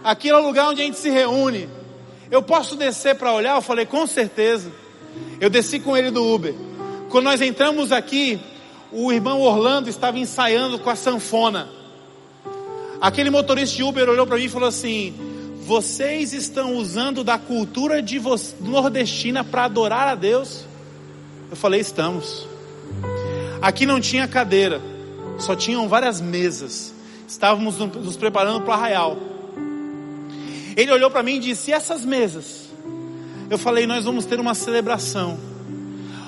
[0.05, 1.71] Aquilo é o lugar onde a gente se reúne.
[2.31, 3.57] Eu posso descer para olhar?
[3.57, 4.71] Eu falei: Com certeza.
[5.41, 6.55] Eu desci com ele do Uber.
[7.15, 8.41] Quando nós entramos aqui,
[8.91, 11.69] o irmão Orlando estava ensaiando com a sanfona.
[13.01, 15.15] Aquele motorista de Uber olhou para mim e falou assim:
[15.65, 18.21] Vocês estão usando da cultura de
[18.61, 20.65] nordestina para adorar a Deus?
[21.49, 22.49] Eu falei: Estamos.
[23.63, 24.83] Aqui não tinha cadeira,
[25.39, 26.93] só tinham várias mesas.
[27.29, 29.17] Estávamos nos preparando para o arraial.
[30.77, 32.71] Ele olhou para mim e disse: e essas mesas?
[33.49, 35.54] Eu falei: Nós vamos ter uma celebração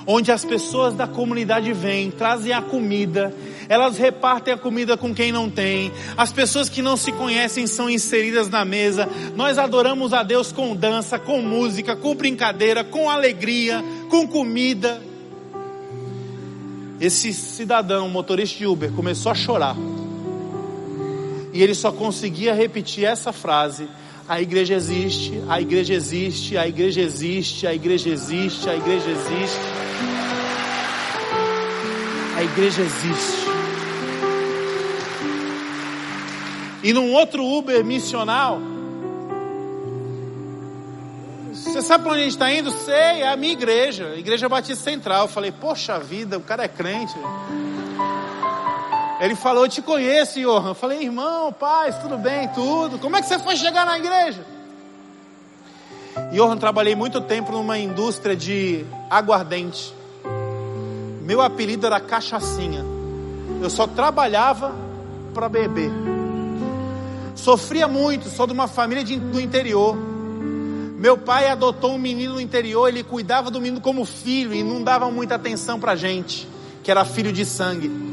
[0.06, 3.34] onde as pessoas da comunidade vêm, trazem a comida,
[3.68, 7.90] elas repartem a comida com quem não tem, as pessoas que não se conhecem são
[7.90, 13.82] inseridas na mesa, nós adoramos a Deus com dança, com música, com brincadeira, com alegria,
[14.08, 15.02] com comida.
[17.00, 19.76] Esse cidadão, motorista de Uber, começou a chorar.
[21.52, 23.88] E ele só conseguia repetir essa frase:
[24.28, 29.60] a igreja existe, a igreja existe, a igreja existe, a igreja existe, a igreja existe.
[32.36, 33.46] A igreja existe.
[36.82, 38.60] E num outro Uber missional,
[41.52, 42.70] você sabe para onde a gente está indo?
[42.70, 45.22] Sei, é a minha igreja, Igreja Batista Central.
[45.22, 47.14] Eu falei, poxa vida, o cara é crente.
[49.20, 50.70] Ele falou, eu te conheço, Johan.
[50.70, 52.98] Eu falei, irmão, paz, tudo bem, tudo.
[52.98, 54.44] Como é que você foi chegar na igreja?
[56.32, 59.94] Johan, trabalhei muito tempo numa indústria de aguardente.
[61.22, 62.84] Meu apelido era cachaçinha.
[63.60, 64.74] Eu só trabalhava
[65.32, 65.90] para beber.
[67.34, 69.96] Sofria muito, sou de uma família de, do interior.
[70.98, 74.82] Meu pai adotou um menino no interior, ele cuidava do menino como filho e não
[74.82, 76.48] dava muita atenção para gente,
[76.82, 78.05] que era filho de sangue.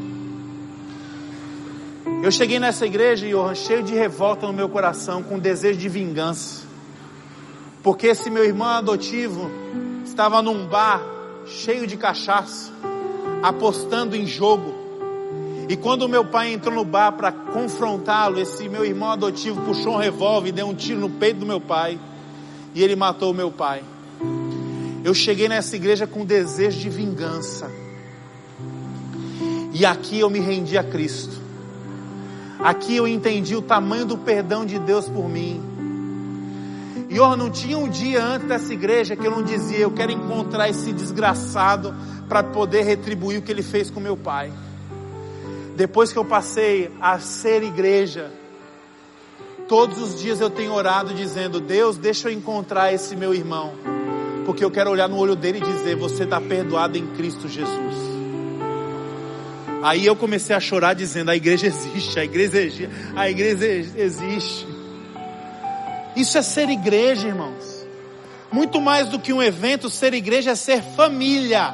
[2.21, 6.63] Eu cheguei nessa igreja, Johan, cheio de revolta no meu coração, com desejo de vingança.
[7.81, 9.49] Porque esse meu irmão adotivo
[10.05, 11.01] estava num bar
[11.45, 12.71] cheio de cachaça,
[13.41, 14.73] apostando em jogo.
[15.67, 19.97] E quando meu pai entrou no bar para confrontá-lo, esse meu irmão adotivo puxou um
[19.97, 21.99] revólver e deu um tiro no peito do meu pai.
[22.73, 23.83] E ele matou o meu pai.
[25.03, 27.69] Eu cheguei nessa igreja com desejo de vingança.
[29.73, 31.42] E aqui eu me rendi a Cristo.
[32.59, 35.61] Aqui eu entendi o tamanho do perdão de Deus por mim.
[37.09, 40.11] E eu não tinha um dia antes dessa igreja que eu não dizia, eu quero
[40.11, 41.93] encontrar esse desgraçado
[42.27, 44.51] para poder retribuir o que ele fez com meu pai.
[45.75, 48.31] Depois que eu passei a ser igreja,
[49.67, 53.73] todos os dias eu tenho orado dizendo: Deus, deixa eu encontrar esse meu irmão,
[54.45, 58.12] porque eu quero olhar no olho dele e dizer: Você está perdoado em Cristo Jesus.
[59.83, 63.65] Aí eu comecei a chorar dizendo: a igreja existe, a igreja, a igreja
[63.97, 64.65] existe.
[66.15, 67.85] Isso é ser igreja, irmãos.
[68.49, 71.73] Muito mais do que um evento, ser igreja é ser família.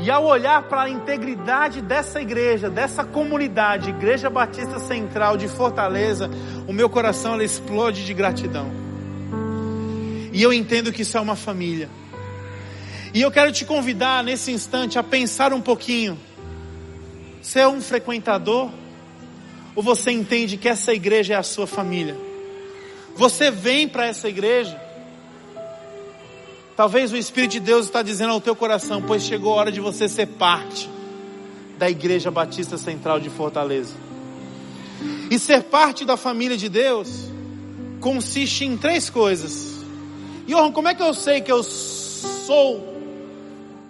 [0.00, 6.28] E ao olhar para a integridade dessa igreja, dessa comunidade, Igreja Batista Central de Fortaleza,
[6.68, 8.70] o meu coração explode de gratidão.
[10.30, 11.88] E eu entendo que isso é uma família.
[13.14, 16.18] E eu quero te convidar nesse instante a pensar um pouquinho.
[17.40, 18.72] Você é um frequentador?
[19.76, 22.16] Ou você entende que essa igreja é a sua família?
[23.14, 24.80] Você vem para essa igreja?
[26.76, 29.80] Talvez o Espírito de Deus está dizendo ao teu coração, pois chegou a hora de
[29.80, 30.90] você ser parte
[31.78, 33.94] da Igreja Batista Central de Fortaleza.
[35.30, 37.30] E ser parte da família de Deus
[38.00, 39.74] consiste em três coisas.
[40.48, 42.93] Johan, como é que eu sei que eu sou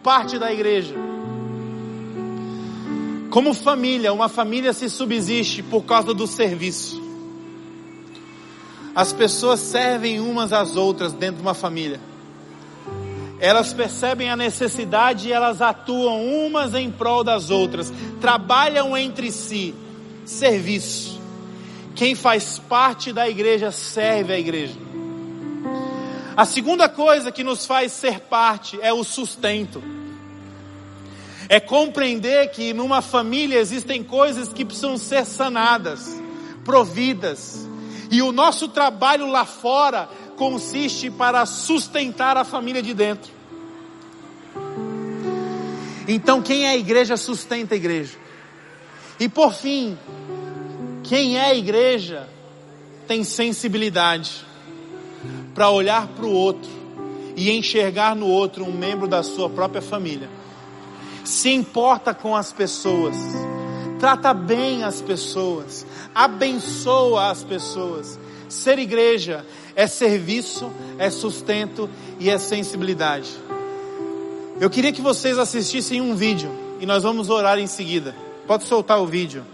[0.04, 0.94] parte da igreja.
[3.30, 7.02] Como família, uma família se subsiste por causa do serviço.
[8.94, 11.98] As pessoas servem umas às outras dentro de uma família.
[13.40, 19.74] Elas percebem a necessidade e elas atuam umas em prol das outras, trabalham entre si.
[20.26, 21.20] Serviço.
[21.94, 24.74] Quem faz parte da igreja serve a igreja.
[26.36, 29.80] A segunda coisa que nos faz ser parte é o sustento.
[31.48, 36.20] É compreender que numa família existem coisas que precisam ser sanadas,
[36.64, 37.68] providas.
[38.10, 43.30] E o nosso trabalho lá fora consiste para sustentar a família de dentro.
[46.08, 48.18] Então quem é a igreja sustenta a igreja.
[49.20, 49.96] E por fim,
[51.04, 52.28] quem é a igreja
[53.06, 54.44] tem sensibilidade
[55.54, 56.70] para olhar para o outro
[57.36, 60.28] e enxergar no outro um membro da sua própria família.
[61.24, 63.16] Se importa com as pessoas,
[63.98, 68.18] trata bem as pessoas, abençoa as pessoas.
[68.48, 69.44] Ser igreja
[69.74, 71.88] é serviço, é sustento
[72.20, 73.30] e é sensibilidade.
[74.60, 76.50] Eu queria que vocês assistissem um vídeo
[76.80, 78.14] e nós vamos orar em seguida.
[78.46, 79.44] Pode soltar o vídeo.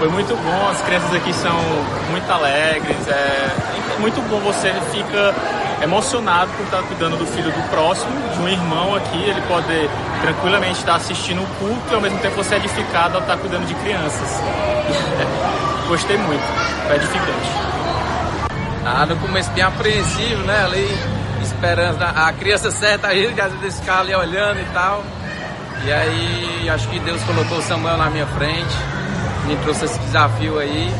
[0.00, 1.54] Foi muito bom, as crianças aqui são
[2.10, 3.50] muito alegres, é,
[3.98, 5.34] muito bom, você fica
[5.84, 9.90] emocionado por estar cuidando do filho do próximo, de um irmão aqui, ele pode
[10.22, 13.66] tranquilamente estar assistindo o culto e ao mesmo tempo você é edificado ao estar cuidando
[13.66, 14.40] de crianças.
[15.86, 16.44] Gostei muito,
[16.86, 17.50] foi edificante.
[18.86, 20.64] Ah, no começo bem apreensivo, né?
[20.64, 20.98] Ali
[21.42, 25.04] esperando a criança certa aí, que às vezes ficava ali olhando e tal.
[25.84, 28.74] E aí acho que Deus colocou o Samuel na minha frente
[29.46, 30.92] me trouxe esse desafio aí.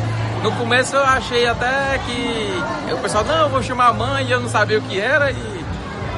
[0.42, 4.30] No começo eu achei até que o pessoal, não, eu vou chamar a mãe e
[4.30, 5.64] eu não sabia o que era e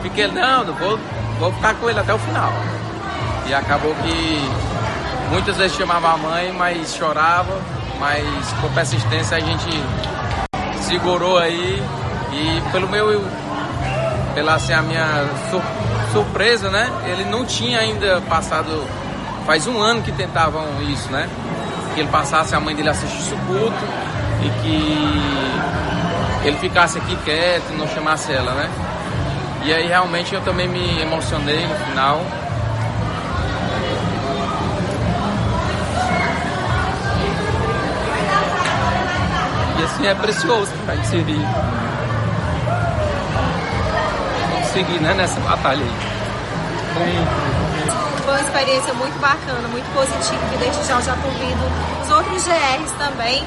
[0.02, 0.98] fiquei, não, vou,
[1.38, 2.52] vou ficar com ele até o final.
[3.46, 4.50] E acabou que
[5.30, 7.60] muitas vezes chamava a mãe, mas chorava,
[7.98, 9.70] mas com persistência a gente
[10.82, 11.82] segurou aí
[12.32, 13.24] e pelo meu,
[14.34, 15.62] pela assim, a minha sur,
[16.12, 16.90] surpresa, né?
[17.06, 18.84] Ele não tinha ainda passado,
[19.46, 21.28] faz um ano que tentavam isso, né?
[21.94, 23.85] que ele passasse, a mãe dele assistisse o culto
[24.43, 28.70] e que ele ficasse aqui quieto, e não chamasse ela, né?
[29.64, 32.20] E aí realmente eu também me emocionei no final.
[39.78, 41.47] E assim é precioso para gente.
[44.56, 45.93] Conseguir, né, nessa batalha aí.
[46.98, 47.51] Bem
[48.52, 51.62] experiência muito bacana, muito positiva, que desde já já convido
[52.02, 53.42] os outros GRs também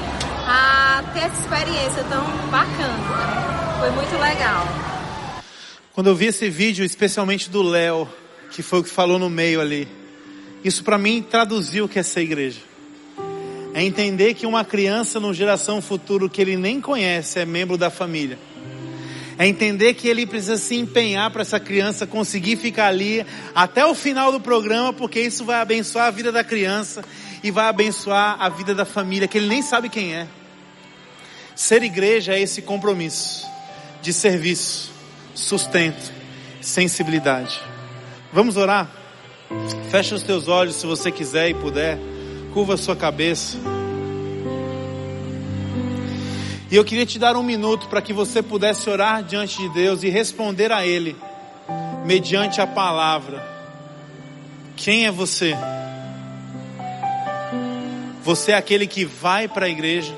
[0.48, 3.78] a ter essa experiência tão bacana.
[3.78, 4.66] Foi muito legal.
[5.92, 8.08] Quando eu vi esse vídeo, especialmente do Léo,
[8.50, 9.86] que foi o que falou no meio ali,
[10.64, 12.60] isso para mim traduziu o que é ser igreja.
[13.74, 17.90] É entender que uma criança no geração futuro que ele nem conhece é membro da
[17.90, 18.38] família.
[19.38, 23.94] É entender que ele precisa se empenhar para essa criança conseguir ficar ali até o
[23.94, 27.04] final do programa, porque isso vai abençoar a vida da criança
[27.42, 30.26] e vai abençoar a vida da família, que ele nem sabe quem é.
[31.54, 33.46] Ser igreja é esse compromisso
[34.02, 34.90] de serviço,
[35.34, 36.12] sustento,
[36.60, 37.60] sensibilidade.
[38.32, 38.90] Vamos orar?
[39.90, 41.98] Feche os teus olhos se você quiser e puder.
[42.52, 43.75] Curva a sua cabeça.
[46.70, 50.02] E eu queria te dar um minuto para que você pudesse orar diante de Deus
[50.02, 51.16] e responder a Ele,
[52.04, 53.46] mediante a palavra.
[54.74, 55.54] Quem é você?
[58.24, 60.12] Você é aquele que vai para a igreja,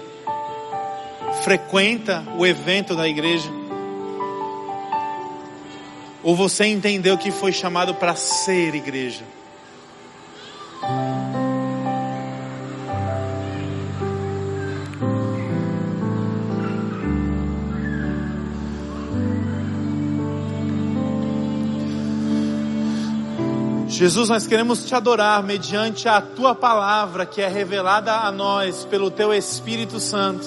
[1.44, 3.50] frequenta o evento da igreja,
[6.22, 9.24] ou você entendeu que foi chamado para ser igreja?
[23.98, 29.10] Jesus, nós queremos te adorar mediante a tua palavra que é revelada a nós pelo
[29.10, 30.46] teu Espírito Santo.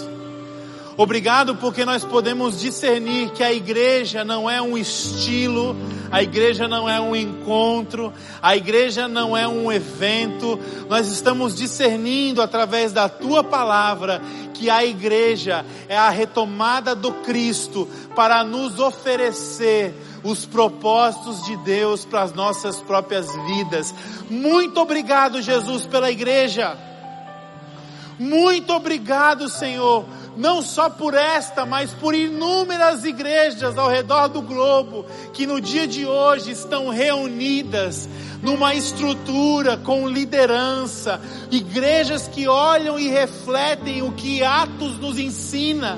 [0.95, 5.75] Obrigado porque nós podemos discernir que a igreja não é um estilo,
[6.09, 10.57] a igreja não é um encontro, a igreja não é um evento.
[10.87, 14.21] Nós estamos discernindo através da tua palavra
[14.53, 22.05] que a igreja é a retomada do Cristo para nos oferecer os propósitos de Deus
[22.05, 23.93] para as nossas próprias vidas.
[24.29, 26.77] Muito obrigado, Jesus, pela igreja.
[28.19, 30.05] Muito obrigado, Senhor,
[30.37, 35.87] não só por esta, mas por inúmeras igrejas ao redor do globo que no dia
[35.87, 38.07] de hoje estão reunidas
[38.43, 41.19] numa estrutura com liderança,
[41.49, 45.97] igrejas que olham e refletem o que Atos nos ensina.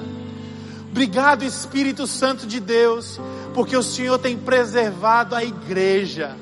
[0.94, 3.20] Obrigado, Espírito Santo de Deus,
[3.56, 6.38] porque o Senhor tem preservado a igreja.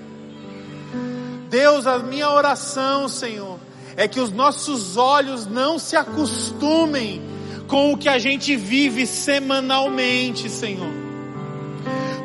[1.49, 3.57] Deus, a minha oração, Senhor,
[3.95, 7.21] é que os nossos olhos não se acostumem
[7.65, 10.91] com o que a gente vive semanalmente, Senhor.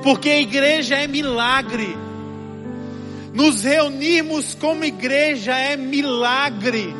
[0.02, 1.96] Porque a igreja é milagre.
[3.32, 6.92] Nos reunirmos como igreja é milagre.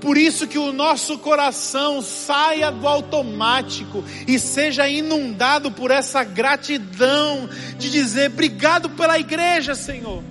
[0.00, 7.48] Por isso que o nosso coração saia do automático e seja inundado por essa gratidão
[7.76, 10.22] de dizer obrigado pela igreja, Senhor.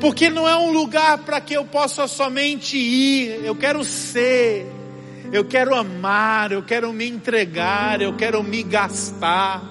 [0.00, 4.70] Porque não é um lugar para que eu possa somente ir, eu quero ser,
[5.32, 9.64] eu quero amar, eu quero me entregar, eu quero me gastar.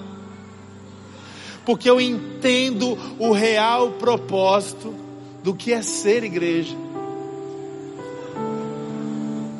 [1.64, 4.94] Porque eu entendo o real propósito
[5.42, 6.85] do que é ser igreja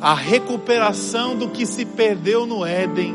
[0.07, 3.13] a recuperação do que se perdeu no Éden,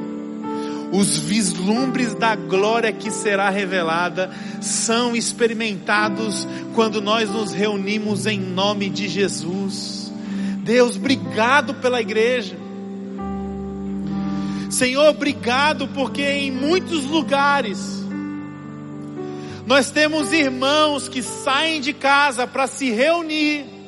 [0.92, 6.46] os vislumbres da glória que será revelada são experimentados
[6.76, 10.12] quando nós nos reunimos em nome de Jesus.
[10.66, 12.58] Deus, obrigado pela igreja.
[14.70, 18.04] Senhor, obrigado porque em muitos lugares
[19.66, 23.81] nós temos irmãos que saem de casa para se reunir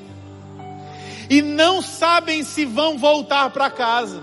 [1.29, 4.21] e não sabem se vão voltar para casa.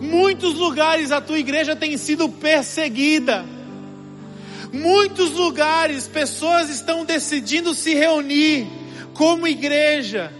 [0.00, 3.44] Muitos lugares a tua igreja tem sido perseguida.
[4.72, 8.66] Muitos lugares pessoas estão decidindo se reunir
[9.14, 10.32] como igreja,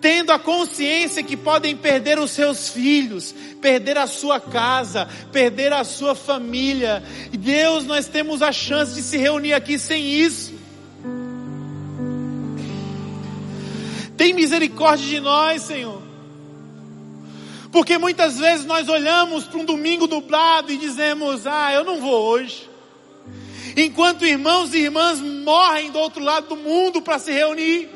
[0.00, 5.84] tendo a consciência que podem perder os seus filhos, perder a sua casa, perder a
[5.84, 7.02] sua família.
[7.30, 10.57] Deus, nós temos a chance de se reunir aqui sem isso.
[14.18, 16.02] Tem misericórdia de nós, Senhor.
[17.70, 22.24] Porque muitas vezes nós olhamos para um domingo nublado e dizemos: Ah, eu não vou
[22.24, 22.68] hoje.
[23.76, 27.88] Enquanto irmãos e irmãs morrem do outro lado do mundo para se reunir,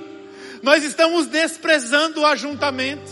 [0.63, 3.11] nós estamos desprezando o ajuntamento.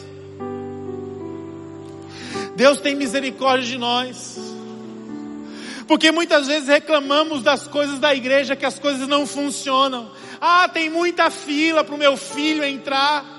[2.55, 4.39] Deus tem misericórdia de nós.
[5.89, 10.13] Porque muitas vezes reclamamos das coisas da igreja, que as coisas não funcionam.
[10.41, 13.39] Ah, tem muita fila para o meu filho entrar.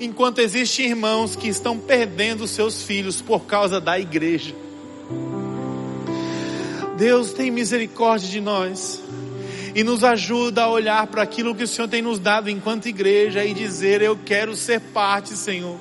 [0.00, 4.52] enquanto existem irmãos que estão perdendo seus filhos por causa da igreja.
[6.96, 9.00] Deus tem misericórdia de nós
[9.74, 13.44] e nos ajuda a olhar para aquilo que o Senhor tem nos dado enquanto igreja
[13.44, 15.78] e dizer: Eu quero ser parte, Senhor.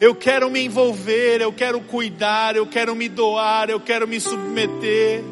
[0.00, 5.24] Eu quero me envolver, eu quero cuidar, eu quero me doar, eu quero me submeter.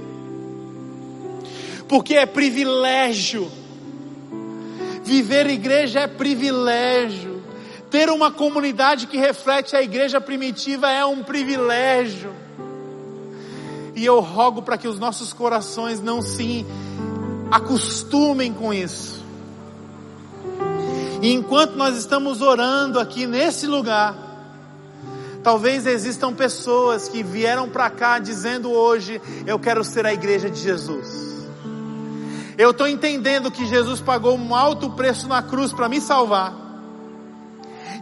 [1.87, 3.51] Porque é privilégio.
[5.05, 7.43] Viver igreja é privilégio.
[7.91, 12.33] Ter uma comunidade que reflete a igreja primitiva é um privilégio.
[13.95, 16.67] E eu rogo para que os nossos corações não se
[17.51, 19.23] acostumem com isso.
[21.23, 24.17] E enquanto nós estamos orando aqui nesse lugar,
[25.43, 30.61] talvez existam pessoas que vieram para cá dizendo hoje: Eu quero ser a igreja de
[30.61, 31.34] Jesus.
[32.57, 36.55] Eu estou entendendo que Jesus pagou um alto preço na cruz para me salvar.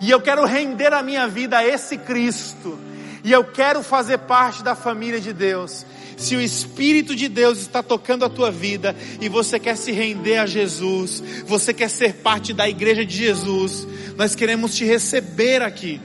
[0.00, 2.78] E eu quero render a minha vida a esse Cristo.
[3.24, 5.86] E eu quero fazer parte da família de Deus.
[6.16, 10.38] Se o Espírito de Deus está tocando a tua vida e você quer se render
[10.38, 16.00] a Jesus, você quer ser parte da igreja de Jesus, nós queremos te receber aqui.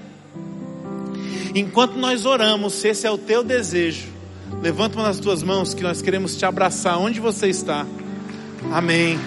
[1.53, 4.07] Enquanto nós oramos, se esse é o teu desejo,
[4.61, 7.85] levanta uma das tuas mãos que nós queremos te abraçar onde você está.
[8.71, 9.19] Amém.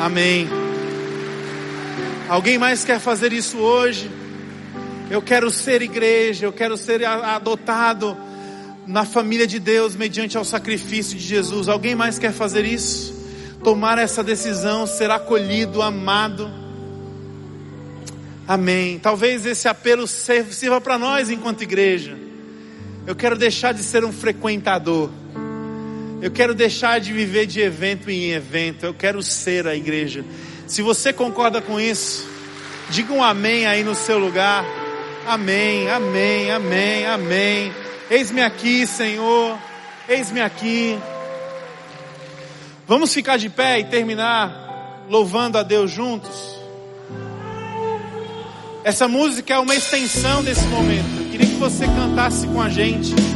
[0.00, 0.48] Amém.
[2.28, 4.10] Alguém mais quer fazer isso hoje?
[5.10, 8.16] Eu quero ser igreja, eu quero ser adotado
[8.86, 11.68] na família de Deus mediante ao sacrifício de Jesus.
[11.68, 13.14] Alguém mais quer fazer isso?
[13.62, 16.50] Tomar essa decisão, ser acolhido, amado.
[18.46, 18.98] Amém.
[18.98, 22.16] Talvez esse apelo sirva para nós enquanto igreja.
[23.06, 25.10] Eu quero deixar de ser um frequentador.
[26.20, 28.86] Eu quero deixar de viver de evento em evento.
[28.86, 30.24] Eu quero ser a igreja.
[30.66, 32.26] Se você concorda com isso,
[32.90, 34.64] diga um amém aí no seu lugar.
[35.26, 37.72] Amém, amém, amém, amém.
[38.10, 39.58] Eis-me aqui, Senhor.
[40.08, 40.98] Eis-me aqui.
[42.86, 46.56] Vamos ficar de pé e terminar louvando a Deus juntos.
[48.84, 51.20] Essa música é uma extensão desse momento.
[51.20, 53.35] Eu queria que você cantasse com a gente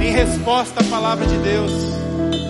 [0.00, 2.47] em resposta à palavra de Deus.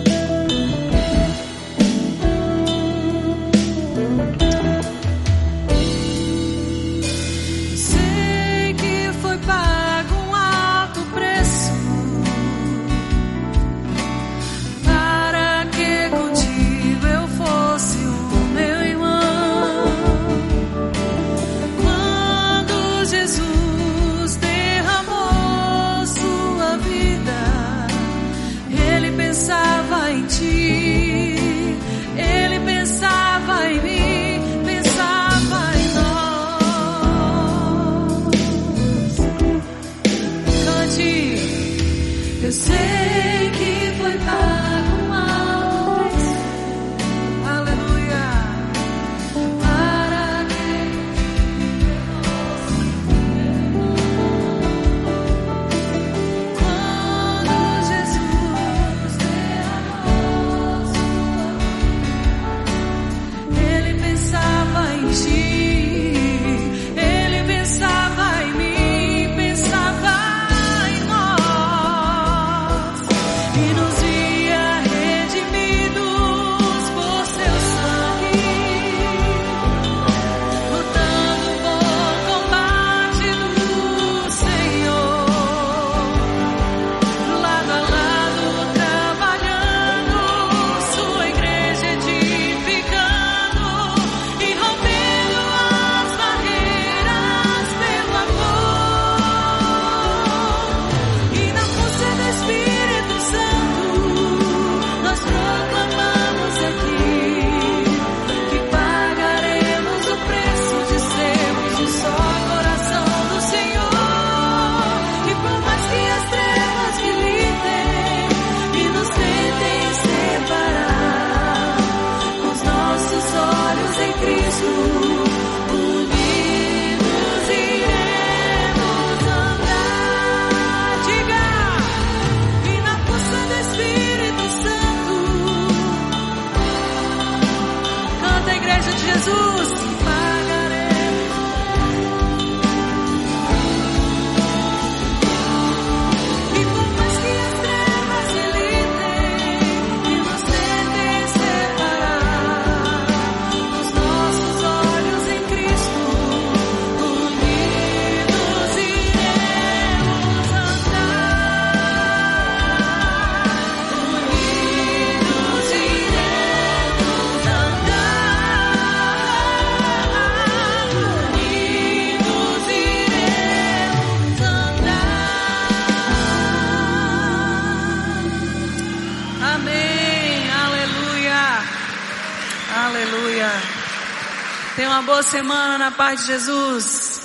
[185.29, 187.21] Semana na paz de Jesus.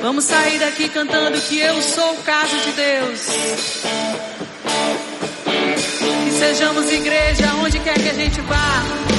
[0.00, 3.20] Vamos sair daqui cantando que eu sou casa de Deus.
[6.24, 9.15] Que sejamos igreja onde quer que a gente vá.